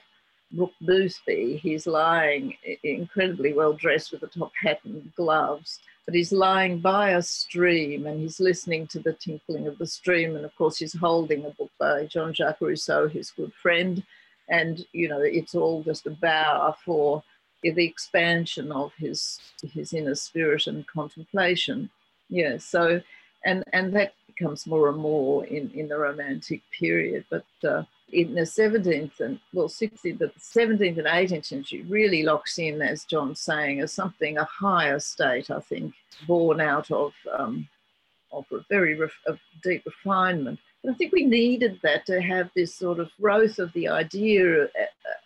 Brooke 0.56 0.74
Boothby, 0.80 1.56
he's 1.56 1.86
lying 1.86 2.56
incredibly 2.82 3.52
well 3.52 3.72
dressed 3.72 4.12
with 4.12 4.22
a 4.22 4.28
top 4.28 4.52
hat 4.62 4.80
and 4.84 5.12
gloves 5.16 5.80
but 6.04 6.14
he's 6.14 6.32
lying 6.32 6.80
by 6.80 7.10
a 7.10 7.22
stream 7.22 8.06
and 8.06 8.20
he's 8.20 8.40
listening 8.40 8.86
to 8.88 8.98
the 9.00 9.14
tinkling 9.14 9.66
of 9.66 9.78
the 9.78 9.86
stream. 9.86 10.36
And 10.36 10.44
of 10.44 10.54
course, 10.56 10.78
he's 10.78 10.92
holding 10.92 11.44
a 11.44 11.50
book 11.50 11.70
by 11.78 12.04
Jean 12.06 12.34
Jacques 12.34 12.60
Rousseau, 12.60 13.08
his 13.08 13.30
good 13.30 13.52
friend. 13.54 14.02
And, 14.50 14.84
you 14.92 15.08
know, 15.08 15.22
it's 15.22 15.54
all 15.54 15.82
just 15.82 16.06
a 16.06 16.10
bow 16.10 16.76
for 16.84 17.22
the 17.62 17.86
expansion 17.86 18.70
of 18.70 18.92
his, 18.98 19.40
his 19.62 19.94
inner 19.94 20.14
spirit 20.14 20.66
and 20.66 20.86
contemplation. 20.86 21.88
Yeah, 22.28 22.58
so, 22.58 23.00
and, 23.46 23.64
and 23.72 23.94
that 23.94 24.12
becomes 24.26 24.66
more 24.66 24.90
and 24.90 24.98
more 24.98 25.46
in, 25.46 25.70
in 25.70 25.88
the 25.88 25.96
Romantic 25.96 26.60
period. 26.78 27.24
But 27.30 27.46
uh, 27.66 27.84
in 28.12 28.34
the 28.34 28.42
17th 28.42 29.20
and 29.20 29.40
well 29.52 29.68
16th 29.68 30.18
but 30.18 30.34
the 30.34 30.40
17th 30.40 30.98
and 30.98 31.06
18th 31.06 31.46
century 31.46 31.82
really 31.88 32.22
locks 32.22 32.58
in 32.58 32.82
as 32.82 33.04
john's 33.04 33.40
saying 33.40 33.80
as 33.80 33.92
something 33.92 34.36
a 34.36 34.44
higher 34.44 35.00
state 35.00 35.50
i 35.50 35.58
think 35.60 35.94
born 36.26 36.60
out 36.60 36.90
of 36.90 37.12
um, 37.36 37.66
of 38.34 38.44
a 38.52 38.64
very 38.68 38.94
ref- 38.94 39.12
of 39.26 39.38
deep 39.62 39.82
refinement. 39.86 40.58
But 40.82 40.92
i 40.92 40.94
think 40.94 41.12
we 41.12 41.24
needed 41.24 41.80
that 41.82 42.04
to 42.06 42.20
have 42.20 42.50
this 42.54 42.74
sort 42.74 42.98
of 42.98 43.10
growth 43.20 43.58
of 43.58 43.72
the 43.72 43.88
idea 43.88 44.64
uh, 44.64 44.68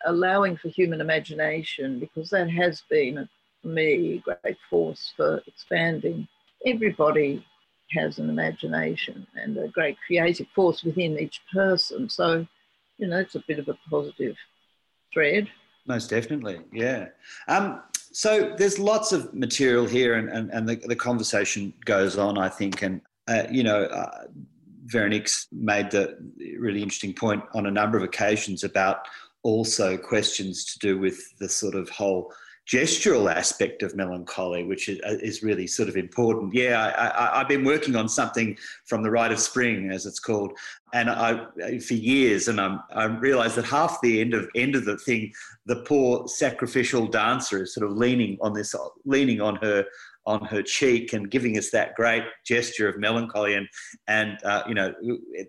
allowing 0.07 0.57
for 0.57 0.69
human 0.69 1.01
imagination 1.01 1.99
because 1.99 2.31
that 2.31 2.51
has 2.51 2.83
been 2.89 3.29
for 3.63 3.69
me 3.69 4.23
a 4.27 4.37
great 4.43 4.59
force 4.71 5.13
for 5.17 5.43
expanding. 5.47 6.29
Everybody 6.65 7.45
has 7.93 8.19
an 8.19 8.29
imagination 8.29 9.27
and 9.35 9.57
a 9.57 9.69
great 9.69 9.97
creative 10.07 10.47
force 10.55 10.85
within 10.85 11.19
each 11.19 11.41
person. 11.53 12.09
So 12.09 12.47
you 12.99 13.07
know, 13.07 13.19
it's 13.19 13.35
a 13.35 13.43
bit 13.47 13.59
of 13.59 13.69
a 13.69 13.79
positive 13.89 14.37
thread. 15.13 15.49
Most 15.87 16.11
definitely, 16.11 16.61
yeah. 16.73 17.09
Um, 17.47 17.83
so 18.13 18.55
there's 18.59 18.79
lots 18.79 19.13
of 19.13 19.33
material 19.33 19.87
here, 19.87 20.15
and, 20.15 20.29
and, 20.29 20.51
and 20.51 20.69
the, 20.69 20.77
the 20.77 20.97
conversation 20.97 21.73
goes 21.85 22.19
on, 22.19 22.37
I 22.37 22.49
think. 22.49 22.83
And, 22.83 23.01
uh, 23.27 23.45
you 23.51 23.63
know, 23.63 23.85
uh, 23.85 24.25
Veronique's 24.87 25.47
made 25.53 25.91
the 25.91 26.19
really 26.59 26.83
interesting 26.83 27.15
point 27.15 27.43
on 27.55 27.67
a 27.67 27.71
number 27.71 27.97
of 27.97 28.05
occasions 28.05 28.65
about 28.65 29.07
also 29.43 29.97
questions 29.97 30.65
to 30.65 30.79
do 30.79 30.99
with 30.99 31.37
the 31.39 31.49
sort 31.49 31.75
of 31.75 31.89
whole 31.89 32.33
gestural 32.69 33.33
aspect 33.35 33.83
of 33.83 33.97
melancholy, 33.97 34.63
which 34.63 34.91
is, 34.91 35.01
uh, 35.07 35.17
is 35.23 35.43
really 35.43 35.67
sort 35.67 35.89
of 35.89 35.97
important. 35.97 36.53
Yeah, 36.55 36.93
I, 37.35 37.39
have 37.39 37.49
been 37.49 37.65
working 37.65 37.97
on 37.97 38.09
something 38.09 38.59
from 38.85 39.03
the 39.03 39.11
Rite 39.11 39.33
of 39.33 39.39
Spring, 39.39 39.91
as 39.91 40.05
it's 40.05 40.21
called, 40.21 40.53
and 40.93 41.09
I 41.09 41.47
for 41.79 41.95
years, 41.95 42.49
and 42.49 42.61
I'm, 42.61 42.81
I 42.93 43.05
realised 43.05 43.57
that 43.57 43.65
half 43.65 44.01
the 44.03 44.21
end 44.21 44.35
of 44.35 44.49
end 44.55 44.77
of 44.77 44.85
the 44.85 44.99
thing, 44.99 45.33
the 45.65 45.77
poor 45.77 46.29
sacrificial 46.29 47.07
dancer 47.07 47.63
is 47.63 47.75
sort 47.75 47.91
of 47.91 47.97
leaning 47.97 48.37
on 48.43 48.53
this, 48.53 48.75
leaning 49.05 49.41
on 49.41 49.57
her 49.57 49.87
on 50.29 50.45
her 50.45 50.63
cheek 50.63 51.15
and 51.15 51.31
giving 51.31 51.57
us 51.57 51.71
that 51.71 51.95
great 51.95 52.23
gesture 52.45 52.87
of 52.87 52.99
melancholy. 52.99 53.55
And, 53.55 53.67
and 54.07 54.39
uh, 54.45 54.63
you 54.69 54.75
know, 54.75 54.95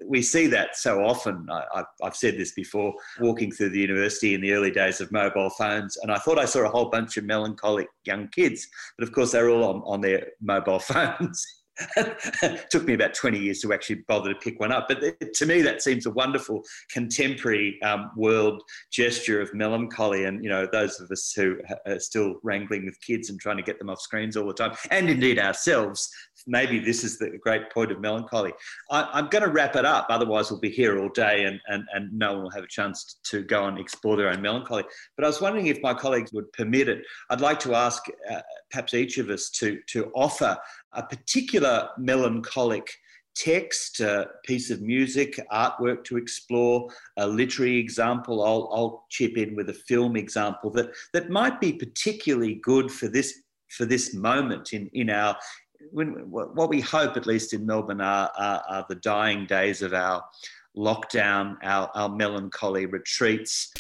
we 0.07 0.21
see 0.21 0.47
that 0.47 0.77
so 0.77 1.03
often. 1.03 1.45
I, 1.51 1.83
have 2.01 2.15
said 2.15 2.37
this 2.37 2.53
before, 2.53 2.93
walking 3.19 3.51
through 3.51 3.69
the 3.69 3.79
university 3.79 4.33
in 4.33 4.41
the 4.41 4.53
early 4.53 4.71
days 4.71 5.01
of 5.01 5.11
mobile 5.11 5.49
phones, 5.49 5.97
and 5.97 6.11
I 6.11 6.17
thought 6.17 6.39
I 6.39 6.45
saw 6.45 6.61
a 6.61 6.69
whole 6.69 6.89
bunch 6.89 7.17
of 7.17 7.25
melancholic 7.25 7.87
young 8.05 8.29
kids, 8.29 8.65
but 8.97 9.07
of 9.07 9.13
course 9.13 9.33
they're 9.33 9.49
all 9.49 9.65
on, 9.65 9.81
on 9.85 10.01
their 10.01 10.27
mobile 10.41 10.79
phones. 10.91 11.58
It 11.97 12.65
took 12.69 12.85
me 12.85 12.93
about 12.93 13.13
20 13.13 13.37
years 13.37 13.61
to 13.61 13.73
actually 13.73 14.03
bother 14.07 14.33
to 14.33 14.39
pick 14.39 14.59
one 14.59 14.71
up. 14.71 14.87
But 14.87 15.33
to 15.33 15.45
me, 15.45 15.61
that 15.61 15.81
seems 15.81 16.05
a 16.05 16.11
wonderful 16.11 16.63
contemporary 16.91 17.81
um, 17.81 18.11
world 18.15 18.61
gesture 18.91 19.41
of 19.41 19.53
melancholy. 19.53 20.25
And, 20.25 20.43
you 20.43 20.49
know, 20.49 20.67
those 20.71 20.99
of 20.99 21.09
us 21.11 21.31
who 21.31 21.57
are 21.85 21.99
still 21.99 22.35
wrangling 22.43 22.85
with 22.85 22.99
kids 23.01 23.29
and 23.29 23.39
trying 23.39 23.57
to 23.57 23.63
get 23.63 23.79
them 23.79 23.89
off 23.89 24.01
screens 24.01 24.37
all 24.37 24.47
the 24.47 24.53
time, 24.53 24.75
and 24.91 25.09
indeed 25.09 25.39
ourselves, 25.39 26.09
maybe 26.47 26.79
this 26.79 27.03
is 27.03 27.17
the 27.17 27.37
great 27.41 27.71
point 27.71 27.91
of 27.91 27.99
melancholy. 27.99 28.53
I, 28.89 29.19
am 29.19 29.27
going 29.29 29.43
to 29.43 29.51
wrap 29.51 29.75
it 29.75 29.85
up, 29.85 30.07
otherwise, 30.09 30.51
we'll 30.51 30.59
be 30.59 30.69
here 30.69 30.99
all 30.99 31.09
day 31.09 31.43
and, 31.43 31.59
and, 31.67 31.83
and 31.93 32.11
no 32.13 32.33
one 32.33 32.43
will 32.43 32.51
have 32.51 32.63
a 32.63 32.67
chance 32.67 33.19
to 33.25 33.43
go 33.43 33.65
and 33.65 33.79
explore 33.79 34.17
their 34.17 34.29
own 34.29 34.41
melancholy. 34.41 34.83
But 35.15 35.25
I 35.25 35.27
was 35.27 35.41
wondering 35.41 35.67
if 35.67 35.81
my 35.81 35.93
colleagues 35.93 36.33
would 36.33 36.51
permit 36.53 36.89
it. 36.89 37.03
I'd 37.29 37.41
like 37.41 37.59
to 37.61 37.75
ask 37.75 38.03
uh, 38.29 38.41
perhaps 38.71 38.93
each 38.93 39.17
of 39.17 39.29
us 39.29 39.49
to, 39.51 39.79
to 39.87 40.11
offer 40.15 40.57
a 40.93 41.03
particular 41.03 41.89
melancholic 41.97 42.89
text, 43.35 43.99
a 43.99 44.27
piece 44.45 44.69
of 44.69 44.81
music, 44.81 45.39
artwork 45.51 46.03
to 46.03 46.17
explore, 46.17 46.89
a 47.17 47.27
literary 47.27 47.77
example. 47.77 48.43
I'll, 48.43 48.69
I'll 48.73 49.05
chip 49.09 49.37
in 49.37 49.55
with 49.55 49.69
a 49.69 49.73
film 49.73 50.15
example 50.15 50.69
that, 50.71 50.91
that 51.13 51.29
might 51.29 51.61
be 51.61 51.73
particularly 51.73 52.55
good 52.55 52.91
for 52.91 53.07
this 53.07 53.33
for 53.77 53.85
this 53.85 54.15
moment 54.15 54.73
in, 54.73 54.89
in 54.93 55.11
our 55.11 55.37
when, 55.91 56.09
what 56.29 56.69
we 56.69 56.81
hope, 56.81 57.15
at 57.17 57.25
least 57.25 57.53
in 57.53 57.65
Melbourne, 57.65 58.01
are, 58.01 58.31
are, 58.37 58.63
are 58.67 58.85
the 58.89 58.95
dying 58.95 59.45
days 59.45 59.81
of 59.81 59.93
our 59.93 60.23
lockdown, 60.77 61.55
our, 61.63 61.89
our 61.95 62.09
melancholy 62.09 62.85
retreats. 62.85 63.71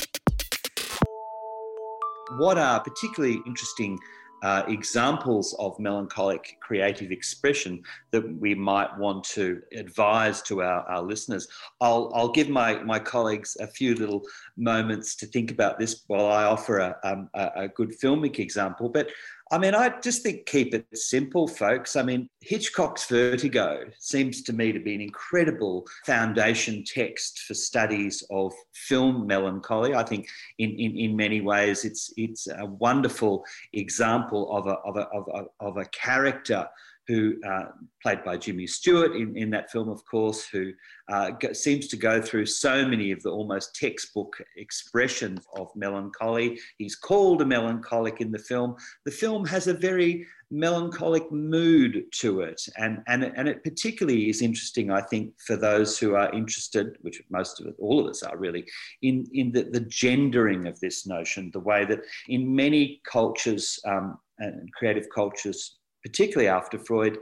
What 2.37 2.57
are 2.57 2.79
particularly 2.79 3.39
interesting 3.45 3.97
uh, 4.43 4.63
examples 4.67 5.55
of 5.59 5.77
melancholic 5.79 6.57
creative 6.61 7.11
expression 7.11 7.81
that 8.11 8.37
we 8.39 8.55
might 8.55 8.97
want 8.97 9.23
to 9.23 9.61
advise 9.75 10.41
to 10.43 10.61
our, 10.61 10.81
our 10.89 11.01
listeners. 11.01 11.47
I'll, 11.81 12.11
I'll 12.13 12.31
give 12.31 12.49
my, 12.49 12.81
my 12.83 12.99
colleagues 12.99 13.57
a 13.59 13.67
few 13.67 13.95
little 13.95 14.23
moments 14.57 15.15
to 15.17 15.25
think 15.25 15.51
about 15.51 15.79
this 15.79 16.03
while 16.07 16.27
I 16.27 16.45
offer 16.45 16.79
a, 16.79 16.95
um, 17.03 17.29
a, 17.33 17.67
good 17.67 17.93
filmic 18.01 18.39
example. 18.39 18.89
But 18.89 19.09
I 19.51 19.57
mean, 19.57 19.73
I 19.73 19.89
just 20.01 20.21
think 20.21 20.45
keep 20.45 20.75
it 20.75 20.85
simple, 20.93 21.47
folks. 21.47 21.95
I 21.95 22.03
mean, 22.03 22.29
Hitchcock's 22.41 23.07
Vertigo 23.07 23.85
seems 23.97 24.43
to 24.43 24.53
me 24.53 24.71
to 24.71 24.79
be 24.79 24.93
an 24.93 25.01
incredible 25.01 25.87
foundation 26.05 26.83
text 26.85 27.39
for 27.47 27.55
studies 27.55 28.23
of 28.29 28.53
film 28.73 29.25
melancholy. 29.25 29.95
I 29.95 30.03
think 30.03 30.27
in, 30.59 30.69
in, 30.71 30.95
in 30.97 31.15
many 31.15 31.41
ways 31.41 31.83
it's, 31.83 32.13
it's 32.15 32.47
a 32.47 32.65
wonderful 32.65 33.43
example 33.73 34.55
of 34.55 34.67
a, 34.67 34.75
of 34.85 34.97
a, 34.97 35.07
of 35.09 35.27
a, 35.33 35.65
of 35.65 35.77
a 35.77 35.85
character 35.85 36.67
who 37.09 37.33
uh, 37.43 37.63
played 38.03 38.23
by 38.23 38.37
Jimmy 38.37 38.67
Stewart 38.67 39.15
in, 39.15 39.35
in 39.35 39.49
that 39.49 39.71
film, 39.71 39.89
of 39.89 40.05
course, 40.05 40.47
who 40.47 40.71
uh, 41.11 41.31
seems 41.53 41.87
to 41.87 41.97
go 41.97 42.21
through 42.21 42.45
so 42.45 42.87
many 42.87 43.11
of 43.11 43.21
the 43.23 43.31
almost 43.31 43.75
textbook 43.75 44.37
expressions 44.57 45.43
of 45.57 45.75
melancholy. 45.75 46.59
He's 46.77 46.95
called 46.95 47.41
a 47.41 47.45
melancholic 47.45 48.21
in 48.21 48.31
the 48.31 48.37
film. 48.37 48.75
The 49.05 49.11
film 49.11 49.43
has 49.47 49.65
a 49.65 49.73
very 49.73 50.27
melancholic 50.51 51.31
mood 51.31 52.03
to 52.11 52.41
it, 52.41 52.61
and 52.77 53.01
and 53.07 53.23
and 53.23 53.47
it 53.47 53.63
particularly 53.63 54.29
is 54.29 54.43
interesting, 54.43 54.91
I 54.91 55.01
think, 55.01 55.33
for 55.47 55.55
those 55.55 55.97
who 55.97 56.13
are 56.13 56.31
interested, 56.31 56.95
which 57.01 57.21
most 57.31 57.59
of 57.59 57.65
it, 57.65 57.75
all 57.79 57.99
of 57.99 58.05
us 58.07 58.21
are 58.21 58.37
really, 58.37 58.65
in 59.01 59.25
in 59.33 59.51
the, 59.51 59.63
the 59.63 59.81
gendering 59.81 60.67
of 60.67 60.79
this 60.79 61.07
notion, 61.07 61.49
the 61.53 61.59
way 61.59 61.85
that 61.85 62.01
in 62.27 62.55
many 62.55 63.01
cultures 63.03 63.79
um, 63.85 64.19
and 64.37 64.71
creative 64.73 65.07
cultures 65.13 65.78
particularly 66.03 66.47
after 66.47 66.79
Freud, 66.79 67.17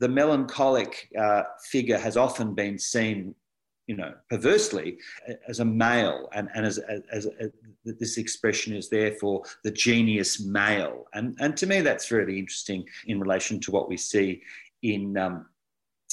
the 0.00 0.08
melancholic 0.08 1.08
uh, 1.18 1.42
figure 1.64 1.98
has 1.98 2.16
often 2.16 2.54
been 2.54 2.78
seen, 2.78 3.34
you 3.86 3.96
know, 3.96 4.12
perversely 4.30 4.98
as 5.48 5.60
a 5.60 5.64
male, 5.64 6.28
and, 6.32 6.48
and 6.54 6.66
as, 6.66 6.78
as, 6.78 7.02
as, 7.12 7.28
this 7.84 8.18
expression 8.18 8.74
is 8.74 8.88
there 8.88 9.12
for 9.20 9.42
the 9.64 9.70
genius 9.70 10.44
male. 10.44 11.04
And, 11.14 11.36
and 11.40 11.56
to 11.56 11.66
me, 11.66 11.82
that's 11.82 12.10
really 12.10 12.38
interesting 12.38 12.84
in 13.06 13.20
relation 13.20 13.60
to 13.60 13.70
what 13.70 13.88
we 13.88 13.96
see 13.96 14.42
in 14.82 15.16
um, 15.16 15.46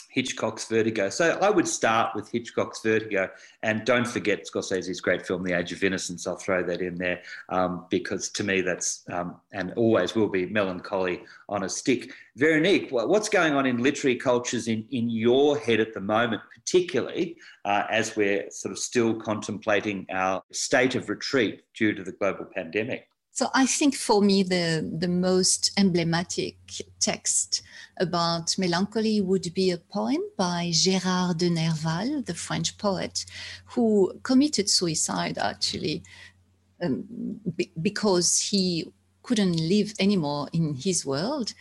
Hitchcock's 0.10 0.66
Vertigo. 0.66 1.10
So 1.10 1.38
I 1.42 1.50
would 1.50 1.68
start 1.68 2.16
with 2.16 2.30
Hitchcock's 2.30 2.82
Vertigo, 2.82 3.30
and 3.62 3.86
don't 3.86 4.08
forget 4.08 4.46
Scorsese's 4.46 5.00
great 5.00 5.26
film, 5.26 5.44
The 5.44 5.54
Age 5.54 5.72
of 5.72 5.84
Innocence. 5.84 6.26
I'll 6.26 6.36
throw 6.36 6.64
that 6.64 6.82
in 6.82 6.96
there 6.96 7.22
um, 7.50 7.86
because 7.90 8.30
to 8.30 8.44
me 8.44 8.62
that's 8.62 9.06
um, 9.12 9.36
and 9.54 9.72
always 9.76 10.16
will 10.16 10.28
be 10.28 10.48
melancholy 10.48 11.24
on 11.48 11.64
a 11.64 11.70
stick. 11.70 12.12
Veronique, 12.36 12.90
what's 12.92 13.30
going 13.30 13.54
on 13.54 13.66
in 13.66 13.78
literary 13.78 14.16
cultures 14.16 14.68
in 14.68 14.86
in 14.92 15.10
your 15.10 15.58
head 15.58 15.80
at 15.80 15.94
the 15.94 16.02
moment, 16.02 16.42
particularly 16.56 17.38
uh, 17.66 17.84
as 17.90 18.16
we're 18.16 18.50
sort 18.50 18.72
of 18.72 18.80
still 18.80 19.14
contemplating 19.14 20.08
our 20.10 20.42
state 20.52 20.96
of 20.96 21.08
retreat 21.10 21.62
due 21.76 21.94
to 21.94 22.04
the 22.04 22.14
global 22.14 22.46
pandemic? 22.46 23.08
So 23.40 23.50
I 23.54 23.68
think 23.68 23.96
for 23.96 24.22
me, 24.22 24.44
the, 24.44 24.86
the 25.00 25.08
most 25.08 25.72
emblematic 25.78 26.58
text 27.00 27.62
about 27.96 28.58
melancholy 28.58 29.22
would 29.22 29.54
be 29.54 29.72
a 29.72 29.78
poem 29.78 30.22
by 30.36 30.72
Gérard 30.74 31.38
de 31.38 31.50
Nerval, 31.50 32.26
the 32.26 32.34
French 32.34 32.78
poet, 32.78 33.26
who 33.64 34.12
committed 34.24 34.70
suicide 34.70 35.38
actually 35.38 36.04
um, 36.84 37.06
be, 37.56 37.72
because 37.82 38.50
he 38.52 38.92
couldn't 39.24 39.56
live 39.56 39.94
anymore 40.02 40.50
in 40.52 40.74
his 40.74 41.06
world. 41.06 41.54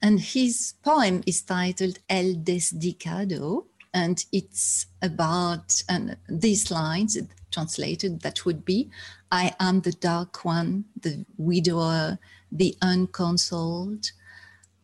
And 0.00 0.18
his 0.18 0.72
poem 0.82 1.22
is 1.26 1.42
titled 1.42 1.98
El 2.08 2.32
Desdichado, 2.36 3.66
and 3.92 4.24
it's 4.32 4.86
about 5.02 5.82
and 5.86 6.16
these 6.30 6.70
lines 6.70 7.14
translated 7.56 8.20
that 8.20 8.44
would 8.44 8.64
be 8.64 8.90
I 9.32 9.54
am 9.58 9.80
the 9.80 9.92
dark 9.92 10.44
one, 10.44 10.84
the 11.00 11.24
widower, 11.38 12.18
the 12.52 12.76
unconsoled. 12.82 14.12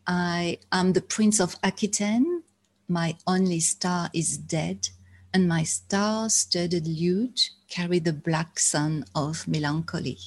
I 0.07 0.59
am 0.73 0.95
the 0.95 1.03
prince 1.15 1.39
of 1.39 1.57
Aquitaine. 1.63 2.43
My 2.89 3.15
only 3.27 3.61
star 3.61 4.11
is 4.13 4.37
dead, 4.37 4.89
and 5.33 5.47
my 5.47 5.63
star 5.63 6.29
studded 6.29 6.87
lute 6.89 7.51
carry 7.69 8.01
the 8.01 8.13
black 8.13 8.59
sun 8.59 9.05
of 9.15 9.47
melancholy. 9.47 10.19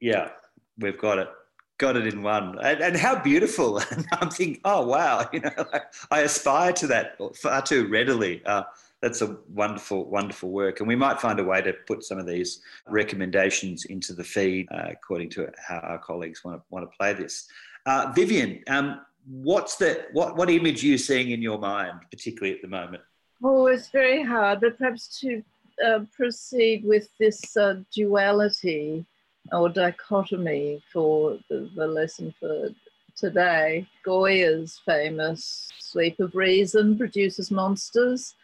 Yeah, 0.00 0.28
we've 0.78 0.98
got 0.98 1.18
it. 1.18 1.28
Got 1.78 1.96
it 1.96 2.06
in 2.06 2.22
one. 2.22 2.58
And, 2.62 2.80
and 2.80 2.96
how 2.96 3.14
beautiful. 3.30 3.82
And 3.90 4.06
I'm 4.12 4.30
thinking, 4.30 4.60
oh, 4.64 4.86
wow, 4.86 5.28
you 5.32 5.40
know, 5.40 5.64
I 6.10 6.20
aspire 6.20 6.72
to 6.74 6.86
that 6.86 7.18
far 7.36 7.62
too 7.62 7.88
readily. 7.88 8.42
Uh, 8.46 8.62
that's 9.02 9.22
a 9.22 9.36
wonderful, 9.48 10.08
wonderful 10.08 10.50
work. 10.50 10.80
And 10.80 10.88
we 10.88 10.96
might 10.96 11.20
find 11.20 11.38
a 11.38 11.44
way 11.44 11.60
to 11.62 11.72
put 11.86 12.02
some 12.02 12.18
of 12.18 12.26
these 12.26 12.60
recommendations 12.88 13.84
into 13.84 14.14
the 14.14 14.24
feed 14.24 14.66
uh, 14.70 14.88
according 14.90 15.30
to 15.30 15.50
how 15.66 15.78
our 15.78 15.98
colleagues 15.98 16.44
want 16.44 16.58
to, 16.58 16.62
want 16.70 16.90
to 16.90 16.96
play 16.96 17.12
this. 17.12 17.46
Uh, 17.84 18.12
Vivien, 18.14 18.62
um, 18.68 19.00
what's 19.26 19.76
the, 19.76 20.06
what, 20.12 20.36
what 20.36 20.50
image 20.50 20.82
are 20.82 20.88
you 20.88 20.98
seeing 20.98 21.30
in 21.30 21.42
your 21.42 21.58
mind, 21.58 22.00
particularly 22.10 22.54
at 22.54 22.62
the 22.62 22.68
moment? 22.68 23.02
Oh, 23.44 23.66
it's 23.66 23.90
very 23.90 24.22
hard, 24.22 24.60
but 24.60 24.78
perhaps 24.78 25.20
to 25.20 25.42
uh, 25.86 26.00
proceed 26.14 26.84
with 26.84 27.08
this 27.20 27.56
uh, 27.56 27.76
duality 27.94 29.04
or 29.52 29.68
dichotomy 29.68 30.82
for 30.92 31.38
the, 31.50 31.70
the 31.76 31.86
lesson 31.86 32.34
for 32.40 32.70
today. 33.14 33.86
Goya's 34.04 34.80
famous 34.84 35.68
Sleep 35.78 36.18
of 36.18 36.34
Reason 36.34 36.96
produces 36.96 37.50
monsters 37.50 38.34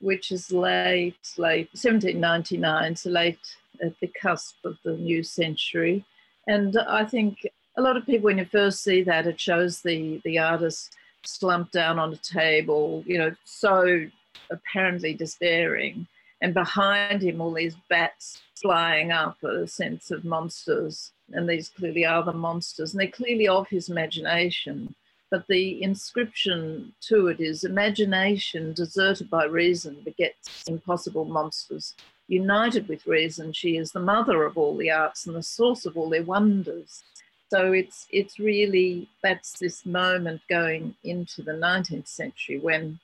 which 0.00 0.32
is 0.32 0.52
late, 0.52 1.34
late 1.36 1.68
1799, 1.72 2.96
so 2.96 3.10
late 3.10 3.38
at 3.82 3.98
the 4.00 4.10
cusp 4.20 4.56
of 4.64 4.76
the 4.84 4.96
new 4.96 5.22
century. 5.22 6.04
And 6.46 6.76
I 6.88 7.04
think 7.04 7.46
a 7.76 7.82
lot 7.82 7.96
of 7.96 8.06
people, 8.06 8.26
when 8.26 8.38
you 8.38 8.44
first 8.44 8.82
see 8.82 9.02
that, 9.02 9.26
it 9.26 9.40
shows 9.40 9.82
the, 9.82 10.20
the 10.24 10.38
artist 10.38 10.96
slumped 11.24 11.72
down 11.72 11.98
on 11.98 12.12
a 12.12 12.16
table, 12.16 13.04
you 13.06 13.18
know, 13.18 13.34
so 13.44 14.06
apparently 14.50 15.14
despairing. 15.14 16.06
And 16.40 16.54
behind 16.54 17.22
him, 17.22 17.40
all 17.40 17.52
these 17.52 17.76
bats 17.88 18.40
flying 18.60 19.12
up, 19.12 19.42
a 19.42 19.66
sense 19.66 20.10
of 20.10 20.24
monsters. 20.24 21.12
And 21.32 21.48
these 21.48 21.68
clearly 21.68 22.06
are 22.06 22.24
the 22.24 22.32
monsters. 22.32 22.92
And 22.92 23.00
they're 23.00 23.08
clearly 23.08 23.48
of 23.48 23.68
his 23.68 23.88
imagination. 23.88 24.94
But 25.30 25.46
the 25.48 25.82
inscription 25.82 26.92
to 27.02 27.28
it 27.28 27.40
is 27.40 27.64
imagination 27.64 28.72
deserted 28.72 29.28
by 29.28 29.44
reason 29.44 30.00
begets 30.04 30.64
impossible 30.66 31.24
monsters. 31.24 31.94
United 32.28 32.88
with 32.88 33.06
reason, 33.06 33.52
she 33.52 33.76
is 33.76 33.92
the 33.92 34.00
mother 34.00 34.44
of 34.44 34.56
all 34.56 34.76
the 34.76 34.90
arts 34.90 35.26
and 35.26 35.34
the 35.34 35.42
source 35.42 35.86
of 35.86 35.96
all 35.96 36.08
their 36.08 36.22
wonders. 36.22 37.02
So 37.50 37.72
it's 37.72 38.06
it's 38.10 38.38
really 38.38 39.08
that's 39.22 39.58
this 39.58 39.86
moment 39.86 40.42
going 40.48 40.94
into 41.04 41.42
the 41.42 41.52
19th 41.52 42.08
century 42.08 42.58
when 42.58 43.00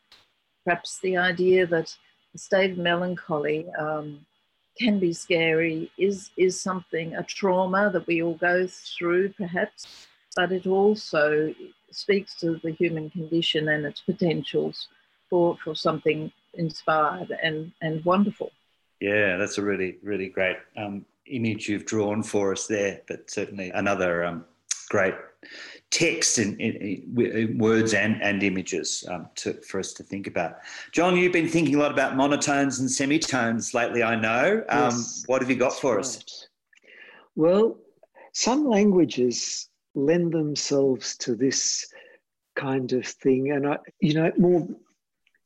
perhaps 0.65 0.99
the 1.01 1.17
idea 1.17 1.67
that 1.67 1.97
a 2.35 2.39
state 2.39 2.73
of 2.73 2.79
melancholy 2.79 3.67
um, 3.79 4.27
can 4.79 4.99
be 4.99 5.13
scary 5.13 5.91
is 5.97 6.31
is 6.37 6.61
something 6.61 7.15
a 7.15 7.23
trauma 7.23 7.91
that 7.91 8.07
we 8.07 8.23
all 8.23 8.35
go 8.35 8.67
through 8.67 9.31
perhaps 9.31 10.07
but 10.37 10.53
it 10.53 10.67
also 10.67 11.55
speaks 11.97 12.35
to 12.35 12.61
the 12.63 12.73
human 12.73 13.11
condition 13.11 13.69
and 13.69 13.85
its 13.85 14.01
potentials 14.01 14.89
for 15.29 15.57
for 15.63 15.75
something 15.75 16.31
inspired 16.55 17.33
and 17.43 17.73
and 17.83 18.05
wonderful 18.05 18.51
yeah 19.01 19.37
that's 19.37 19.59
a 19.59 19.63
really 19.63 19.97
really 20.03 20.29
great 20.29 20.57
um, 20.77 21.05
image 21.27 21.69
you've 21.69 21.87
drawn 21.87 22.23
for 22.23 22.53
us 22.53 22.67
there 22.67 23.01
but 23.09 23.31
certainly 23.31 23.71
another 23.71 24.25
um, 24.25 24.45
great 24.91 25.15
text 25.91 26.39
in, 26.39 26.59
in, 26.59 27.05
in, 27.17 27.59
words 27.59 27.95
and, 27.95 28.21
and 28.23 28.43
images 28.43 29.05
um, 29.09 29.29
to, 29.37 29.55
for 29.63 29.79
us 29.79 29.93
to 29.93 30.03
think 30.03 30.27
about. 30.27 30.57
John, 30.93 31.17
you've 31.17 31.33
been 31.33 31.49
thinking 31.49 31.77
a 31.77 31.79
lot 31.79 31.93
about 31.93 32.15
monotones 32.15 32.81
and 32.81 32.91
semitones 32.91 33.75
lately, 33.75 34.03
I 34.03 34.17
know. 34.17 34.65
Um, 34.69 34.91
yes, 34.91 35.23
what 35.27 35.41
have 35.41 35.51
you 35.51 35.57
got 35.57 35.73
for 35.73 35.97
right. 35.97 36.01
us? 36.01 36.49
Well, 37.37 37.77
some 38.33 38.69
languages 38.69 39.69
lend 39.95 40.33
themselves 40.33 41.17
to 41.19 41.35
this 41.35 41.87
kind 42.57 42.93
of 42.93 43.07
thing. 43.07 43.51
And, 43.51 43.67
I, 43.67 43.79
you 44.01 44.15
know, 44.15 44.33
more 44.39 44.67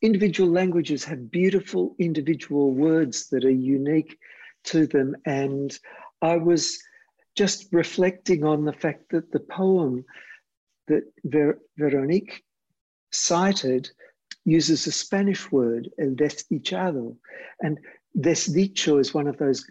individual 0.03 0.51
languages 0.51 1.05
have 1.05 1.31
beautiful 1.31 1.95
individual 1.99 2.73
words 2.73 3.29
that 3.29 3.45
are 3.45 3.51
unique 3.51 4.19
to 4.65 4.87
them. 4.87 5.17
And 5.25 5.77
I 6.23 6.37
was 6.37 6.79
just 7.37 7.69
reflecting 7.73 8.45
on 8.45 8.65
the 8.65 8.73
fact 8.73 9.11
that 9.11 9.31
the 9.33 9.41
poem 9.41 10.05
that 10.89 11.05
Ver- 11.25 11.61
Veronique 11.77 12.43
cited 13.13 13.91
uses 14.45 14.87
a 14.87 14.93
Spanish 14.93 15.51
word, 15.53 15.91
el 15.99 16.11
desdichado. 16.11 17.17
And 17.61 17.79
desdicho 18.19 19.01
is 19.01 19.15
one 19.15 19.27
of 19.27 19.37
those 19.39 19.67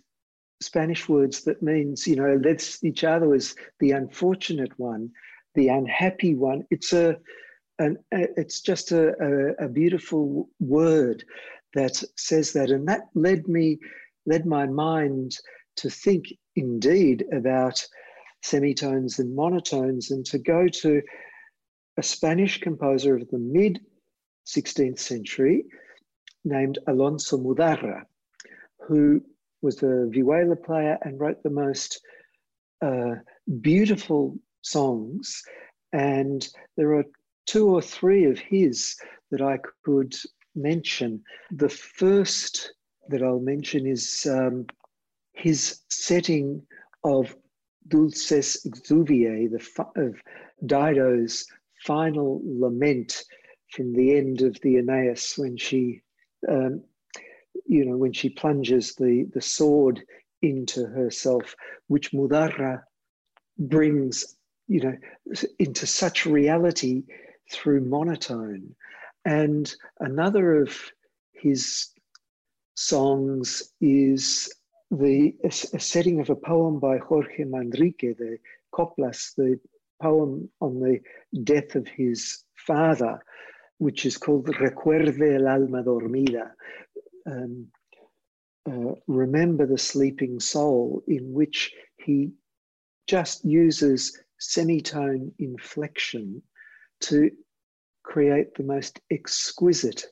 Spanish 0.61 1.07
words 1.07 1.43
that 1.43 1.61
means, 1.61 2.07
you 2.07 2.15
know, 2.15 2.39
that's 2.39 2.83
each 2.83 3.03
other 3.03 3.33
is 3.35 3.55
the 3.79 3.91
unfortunate 3.91 4.71
one, 4.77 5.11
the 5.55 5.67
unhappy 5.67 6.35
one. 6.35 6.63
It's 6.71 6.93
a, 6.93 7.17
an, 7.79 7.97
it's 8.11 8.61
just 8.61 8.91
a, 8.91 9.13
a, 9.21 9.65
a 9.65 9.69
beautiful 9.69 10.49
word 10.59 11.23
that 11.73 12.03
says 12.15 12.53
that. 12.53 12.71
And 12.71 12.87
that 12.87 13.03
led 13.13 13.47
me, 13.47 13.77
led 14.25 14.45
my 14.45 14.65
mind 14.65 15.37
to 15.77 15.89
think 15.89 16.25
indeed 16.55 17.25
about 17.31 17.85
semitones 18.41 19.19
and 19.19 19.37
monotones, 19.37 20.09
and 20.09 20.25
to 20.25 20.39
go 20.39 20.67
to 20.67 21.01
a 21.97 22.03
Spanish 22.03 22.59
composer 22.59 23.15
of 23.15 23.27
the 23.29 23.39
mid 23.39 23.79
16th 24.47 24.99
century 24.99 25.65
named 26.45 26.79
Alonso 26.87 27.37
Mudarra, 27.37 28.03
who 28.87 29.21
was 29.61 29.81
a 29.83 30.09
vihuela 30.09 30.61
player 30.61 30.97
and 31.01 31.19
wrote 31.19 31.41
the 31.43 31.49
most 31.49 32.01
uh, 32.81 33.15
beautiful 33.61 34.37
songs. 34.61 35.41
And 35.93 36.47
there 36.75 36.93
are 36.95 37.05
two 37.45 37.69
or 37.69 37.81
three 37.81 38.25
of 38.25 38.37
his 38.39 38.95
that 39.31 39.41
I 39.41 39.59
could 39.83 40.15
mention. 40.55 41.23
The 41.51 41.69
first 41.69 42.73
that 43.09 43.23
I'll 43.23 43.39
mention 43.39 43.87
is 43.87 44.27
um, 44.29 44.65
his 45.33 45.81
setting 45.89 46.61
of 47.03 47.35
Dulces 47.87 48.65
Exuviae, 48.65 49.49
the 49.49 49.61
of 49.95 50.15
Dido's 50.65 51.45
final 51.85 52.41
lament 52.43 53.23
from 53.71 53.93
the 53.93 54.17
end 54.17 54.41
of 54.41 54.59
the 54.61 54.77
Aeneid 54.77 55.19
when 55.37 55.57
she, 55.57 56.01
um, 56.49 56.83
you 57.67 57.85
know, 57.85 57.97
when 57.97 58.13
she 58.13 58.29
plunges 58.29 58.95
the, 58.95 59.27
the 59.33 59.41
sword 59.41 60.01
into 60.41 60.85
herself, 60.85 61.55
which 61.87 62.11
Mudarra 62.11 62.83
brings, 63.57 64.35
you 64.67 64.81
know, 64.81 64.97
into 65.59 65.85
such 65.85 66.25
reality 66.25 67.03
through 67.51 67.81
monotone. 67.81 68.75
And 69.25 69.73
another 69.99 70.61
of 70.61 70.77
his 71.31 71.89
songs 72.75 73.73
is 73.81 74.53
the 74.91 75.35
a, 75.43 75.47
a 75.47 75.79
setting 75.79 76.19
of 76.19 76.29
a 76.29 76.35
poem 76.35 76.79
by 76.79 76.97
Jorge 76.97 77.43
Manrique, 77.43 78.17
the 78.17 78.37
Coplas, 78.73 79.33
the 79.35 79.59
poem 80.01 80.49
on 80.61 80.79
the 80.79 80.99
death 81.43 81.75
of 81.75 81.87
his 81.87 82.43
father, 82.55 83.19
which 83.79 84.05
is 84.05 84.17
called 84.17 84.47
Recuerde 84.59 85.35
el 85.35 85.47
alma 85.47 85.83
dormida. 85.83 86.51
Um, 87.27 87.67
uh, 88.69 88.95
remember 89.07 89.65
the 89.65 89.77
sleeping 89.77 90.39
soul, 90.39 91.03
in 91.07 91.33
which 91.33 91.73
he 91.97 92.31
just 93.05 93.45
uses 93.45 94.19
semitone 94.39 95.31
inflection 95.39 96.41
to 97.01 97.31
create 98.03 98.55
the 98.55 98.63
most 98.63 98.99
exquisite 99.11 100.05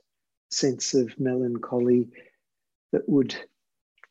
sense 0.52 0.94
of 0.94 1.20
melancholy 1.20 2.10
that 2.92 3.08
would 3.08 3.36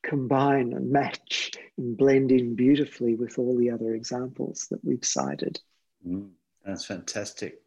combine 0.02 0.72
and 0.74 0.90
match 0.90 1.52
and 1.78 1.96
blend 1.96 2.30
in 2.30 2.54
beautifully 2.54 3.14
with 3.14 3.38
all 3.38 3.56
the 3.56 3.70
other 3.70 3.94
examples 3.94 4.66
that 4.70 4.84
we've 4.84 5.04
cited. 5.04 5.60
Mm, 6.06 6.30
that's 6.64 6.84
fantastic. 6.84 7.63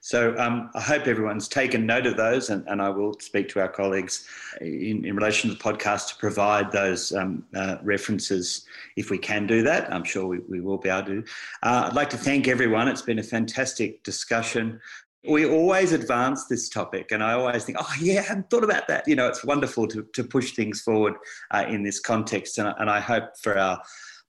So 0.00 0.36
um, 0.38 0.70
I 0.74 0.80
hope 0.80 1.06
everyone's 1.06 1.48
taken 1.48 1.86
note 1.86 2.06
of 2.06 2.16
those, 2.16 2.50
and, 2.50 2.66
and 2.68 2.80
I 2.80 2.88
will 2.88 3.14
speak 3.20 3.48
to 3.50 3.60
our 3.60 3.68
colleagues 3.68 4.26
in, 4.60 5.04
in 5.04 5.14
relation 5.14 5.50
to 5.50 5.56
the 5.56 5.62
podcast 5.62 6.08
to 6.08 6.16
provide 6.16 6.72
those 6.72 7.12
um, 7.12 7.44
uh, 7.54 7.76
references 7.82 8.66
if 8.96 9.10
we 9.10 9.18
can 9.18 9.46
do 9.46 9.62
that. 9.62 9.92
I'm 9.92 10.04
sure 10.04 10.26
we, 10.26 10.40
we 10.48 10.60
will 10.60 10.78
be 10.78 10.88
able 10.88 11.06
to. 11.06 11.24
Uh, 11.62 11.84
I'd 11.86 11.94
like 11.94 12.10
to 12.10 12.18
thank 12.18 12.48
everyone. 12.48 12.88
It's 12.88 13.02
been 13.02 13.18
a 13.18 13.24
fantastic 13.24 14.02
discussion 14.02 14.80
we 15.28 15.46
always 15.46 15.92
advance 15.92 16.46
this 16.46 16.68
topic 16.68 17.10
and 17.10 17.22
i 17.22 17.32
always 17.32 17.64
think 17.64 17.76
oh 17.80 17.94
yeah 18.00 18.20
i 18.20 18.22
hadn't 18.22 18.48
thought 18.50 18.64
about 18.64 18.86
that 18.86 19.06
you 19.06 19.16
know 19.16 19.26
it's 19.26 19.44
wonderful 19.44 19.86
to, 19.86 20.06
to 20.12 20.22
push 20.22 20.52
things 20.52 20.80
forward 20.80 21.14
uh, 21.50 21.64
in 21.68 21.82
this 21.82 21.98
context 21.98 22.58
and, 22.58 22.72
and 22.78 22.88
i 22.88 23.00
hope 23.00 23.36
for 23.36 23.58
our 23.58 23.80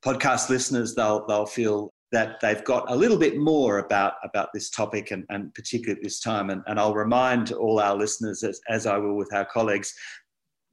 podcast 0.04 0.50
listeners 0.50 0.96
they'll 0.96 1.26
they'll 1.28 1.46
feel 1.46 1.94
that 2.12 2.40
they've 2.42 2.64
got 2.64 2.90
a 2.90 2.96
little 2.96 3.18
bit 3.18 3.38
more 3.38 3.80
about 3.80 4.14
about 4.24 4.50
this 4.54 4.70
topic 4.70 5.12
and, 5.12 5.26
and 5.30 5.54
particularly 5.54 6.00
at 6.00 6.04
this 6.04 6.20
time. 6.20 6.50
And, 6.50 6.64
and 6.68 6.80
i'll 6.80 6.96
remind 6.96 7.52
all 7.52 7.80
our 7.80 7.96
listeners 7.96 8.44
as, 8.44 8.60
as 8.70 8.86
i 8.86 8.98
will 8.98 9.16
with 9.16 9.34
our 9.34 9.46
colleagues 9.46 9.94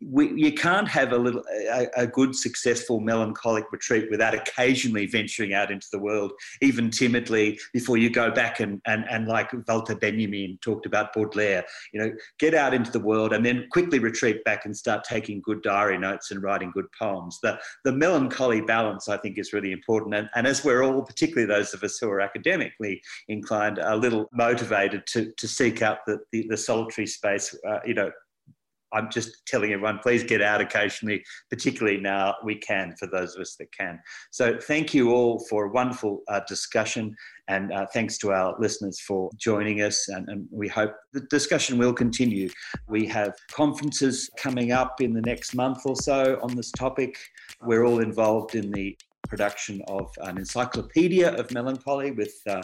we, 0.01 0.31
you 0.35 0.53
can't 0.53 0.89
have 0.89 1.13
a 1.13 1.17
little 1.17 1.43
a, 1.73 1.87
a, 1.97 2.07
good 2.07 2.35
successful 2.35 3.01
melancholic 3.01 3.65
retreat 3.73 4.09
without 4.11 4.35
occasionally 4.35 5.07
venturing 5.07 5.55
out 5.55 5.71
into 5.71 5.87
the 5.91 5.99
world 5.99 6.33
even 6.61 6.91
timidly 6.91 7.59
before 7.73 7.97
you 7.97 8.11
go 8.11 8.31
back 8.31 8.61
and 8.61 8.81
and, 8.87 9.07
and 9.09 9.27
like 9.27 9.51
Walter 9.67 9.95
Benjamin 9.95 10.59
talked 10.61 10.85
about 10.85 11.15
Baudelaire 11.15 11.65
you 11.95 12.01
know 12.01 12.13
get 12.39 12.55
out 12.55 12.75
into 12.75 12.91
the 12.91 13.01
world 13.01 13.33
and 13.33 13.45
then 13.45 13.67
quickly 13.71 13.99
retreat 13.99 14.45
back 14.45 14.67
and 14.67 14.77
start 14.77 15.03
taking 15.03 15.41
good 15.41 15.63
diary 15.63 15.99
notes 15.99 16.31
and 16.31 16.43
writing 16.43 16.71
good 16.73 16.87
poems. 16.99 17.39
The 17.43 17.59
the 17.85 17.93
melancholy 17.93 18.61
balance 18.61 19.09
I 19.09 19.17
think 19.17 19.39
is 19.39 19.55
really 19.55 19.73
important. 19.73 20.15
And, 20.15 20.29
and 20.35 20.47
as 20.47 20.63
we're 20.63 20.83
all 20.83 21.03
particularly 21.03 21.47
those 21.47 21.73
of 21.73 21.83
us 21.83 21.97
who 21.99 22.11
are 22.11 22.21
academically 22.21 23.01
inclined 23.29 23.79
a 23.79 23.97
little 23.97 24.29
motivated 24.33 25.07
to 25.09 25.33
to 25.33 25.49
seek 25.49 25.81
out 25.81 25.99
the 26.07 26.19
the, 26.33 26.47
the 26.51 26.57
solitary 26.57 27.07
space 27.07 27.57
uh, 27.67 27.79
you 27.87 27.95
know 27.95 28.11
I'm 28.97 29.11
just 29.11 29.47
telling 29.47 29.73
everyone, 29.73 29.99
please 30.03 30.25
get 30.25 30.41
out 30.41 30.61
occasionally, 30.61 31.23
particularly 31.51 32.01
now 32.01 32.35
we 32.43 32.57
can 32.57 32.95
for 32.99 33.07
those 33.07 33.35
of 33.35 33.43
us 33.43 33.57
that 33.57 33.71
can. 33.73 34.01
So 34.31 34.59
thank 34.59 34.95
you 34.95 35.13
all 35.13 35.45
for 35.51 35.67
a 35.67 35.71
wonderful 35.71 36.23
uh, 36.29 36.41
discussion 36.49 37.15
and 37.49 37.73
uh, 37.73 37.87
thanks 37.93 38.19
to 38.19 38.33
our 38.33 38.57
listeners 38.59 38.99
for 39.01 39.31
joining 39.37 39.83
us. 39.83 40.09
And, 40.09 40.29
and, 40.29 40.49
we 40.51 40.69
hope 40.69 40.95
the 41.13 41.21
discussion 41.31 41.79
will 41.79 41.93
continue. 41.93 42.49
We 42.89 43.07
have 43.07 43.35
conferences 43.53 44.31
coming 44.39 44.73
up 44.73 45.01
in 45.01 45.13
the 45.13 45.21
next 45.21 45.55
month 45.55 45.83
or 45.85 45.95
so 45.97 46.39
on 46.43 46.57
this 46.57 46.71
topic. 46.73 47.19
We're 47.63 47.85
all 47.85 48.01
involved 48.01 48.55
in 48.55 48.71
the 48.73 48.97
production 49.29 49.83
of 49.89 50.11
an 50.23 50.39
encyclopedia 50.39 51.35
of 51.35 51.51
melancholy 51.53 52.13
with 52.13 52.35
uh, 52.49 52.63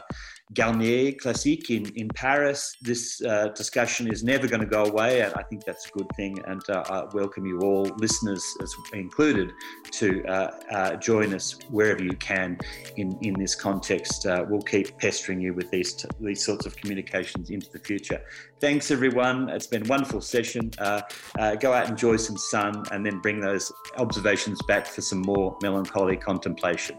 Garnier 0.54 1.12
Classique 1.12 1.70
in, 1.70 1.86
in 1.96 2.08
Paris. 2.08 2.76
This 2.82 3.22
uh, 3.22 3.48
discussion 3.48 4.10
is 4.10 4.22
never 4.22 4.46
going 4.46 4.60
to 4.60 4.66
go 4.66 4.84
away, 4.84 5.22
and 5.22 5.32
I 5.34 5.42
think 5.42 5.64
that's 5.64 5.86
a 5.86 5.90
good 5.90 6.08
thing. 6.16 6.38
And 6.46 6.62
uh, 6.68 6.84
I 6.88 7.04
welcome 7.14 7.46
you 7.46 7.60
all, 7.60 7.84
listeners 7.96 8.44
included, 8.92 9.50
to 9.92 10.24
uh, 10.26 10.50
uh, 10.70 10.96
join 10.96 11.34
us 11.34 11.58
wherever 11.70 12.02
you 12.02 12.16
can 12.16 12.58
in, 12.96 13.18
in 13.22 13.34
this 13.34 13.54
context. 13.54 14.26
Uh, 14.26 14.44
we'll 14.48 14.60
keep 14.62 14.98
pestering 14.98 15.40
you 15.40 15.54
with 15.54 15.70
these, 15.70 15.94
t- 15.94 16.08
these 16.20 16.44
sorts 16.44 16.66
of 16.66 16.76
communications 16.76 17.50
into 17.50 17.70
the 17.70 17.78
future. 17.78 18.20
Thanks, 18.60 18.90
everyone. 18.90 19.48
It's 19.48 19.66
been 19.66 19.86
a 19.86 19.88
wonderful 19.88 20.20
session. 20.20 20.70
Uh, 20.78 21.02
go 21.60 21.72
out, 21.72 21.84
and 21.84 21.92
enjoy 21.92 22.16
some 22.16 22.36
sun, 22.36 22.84
and 22.92 23.04
then 23.04 23.20
bring 23.20 23.40
those 23.40 23.72
observations 23.96 24.60
back 24.68 24.86
for 24.86 25.00
some 25.00 25.22
more 25.22 25.56
melancholy 25.62 26.16
contemplation. 26.16 26.98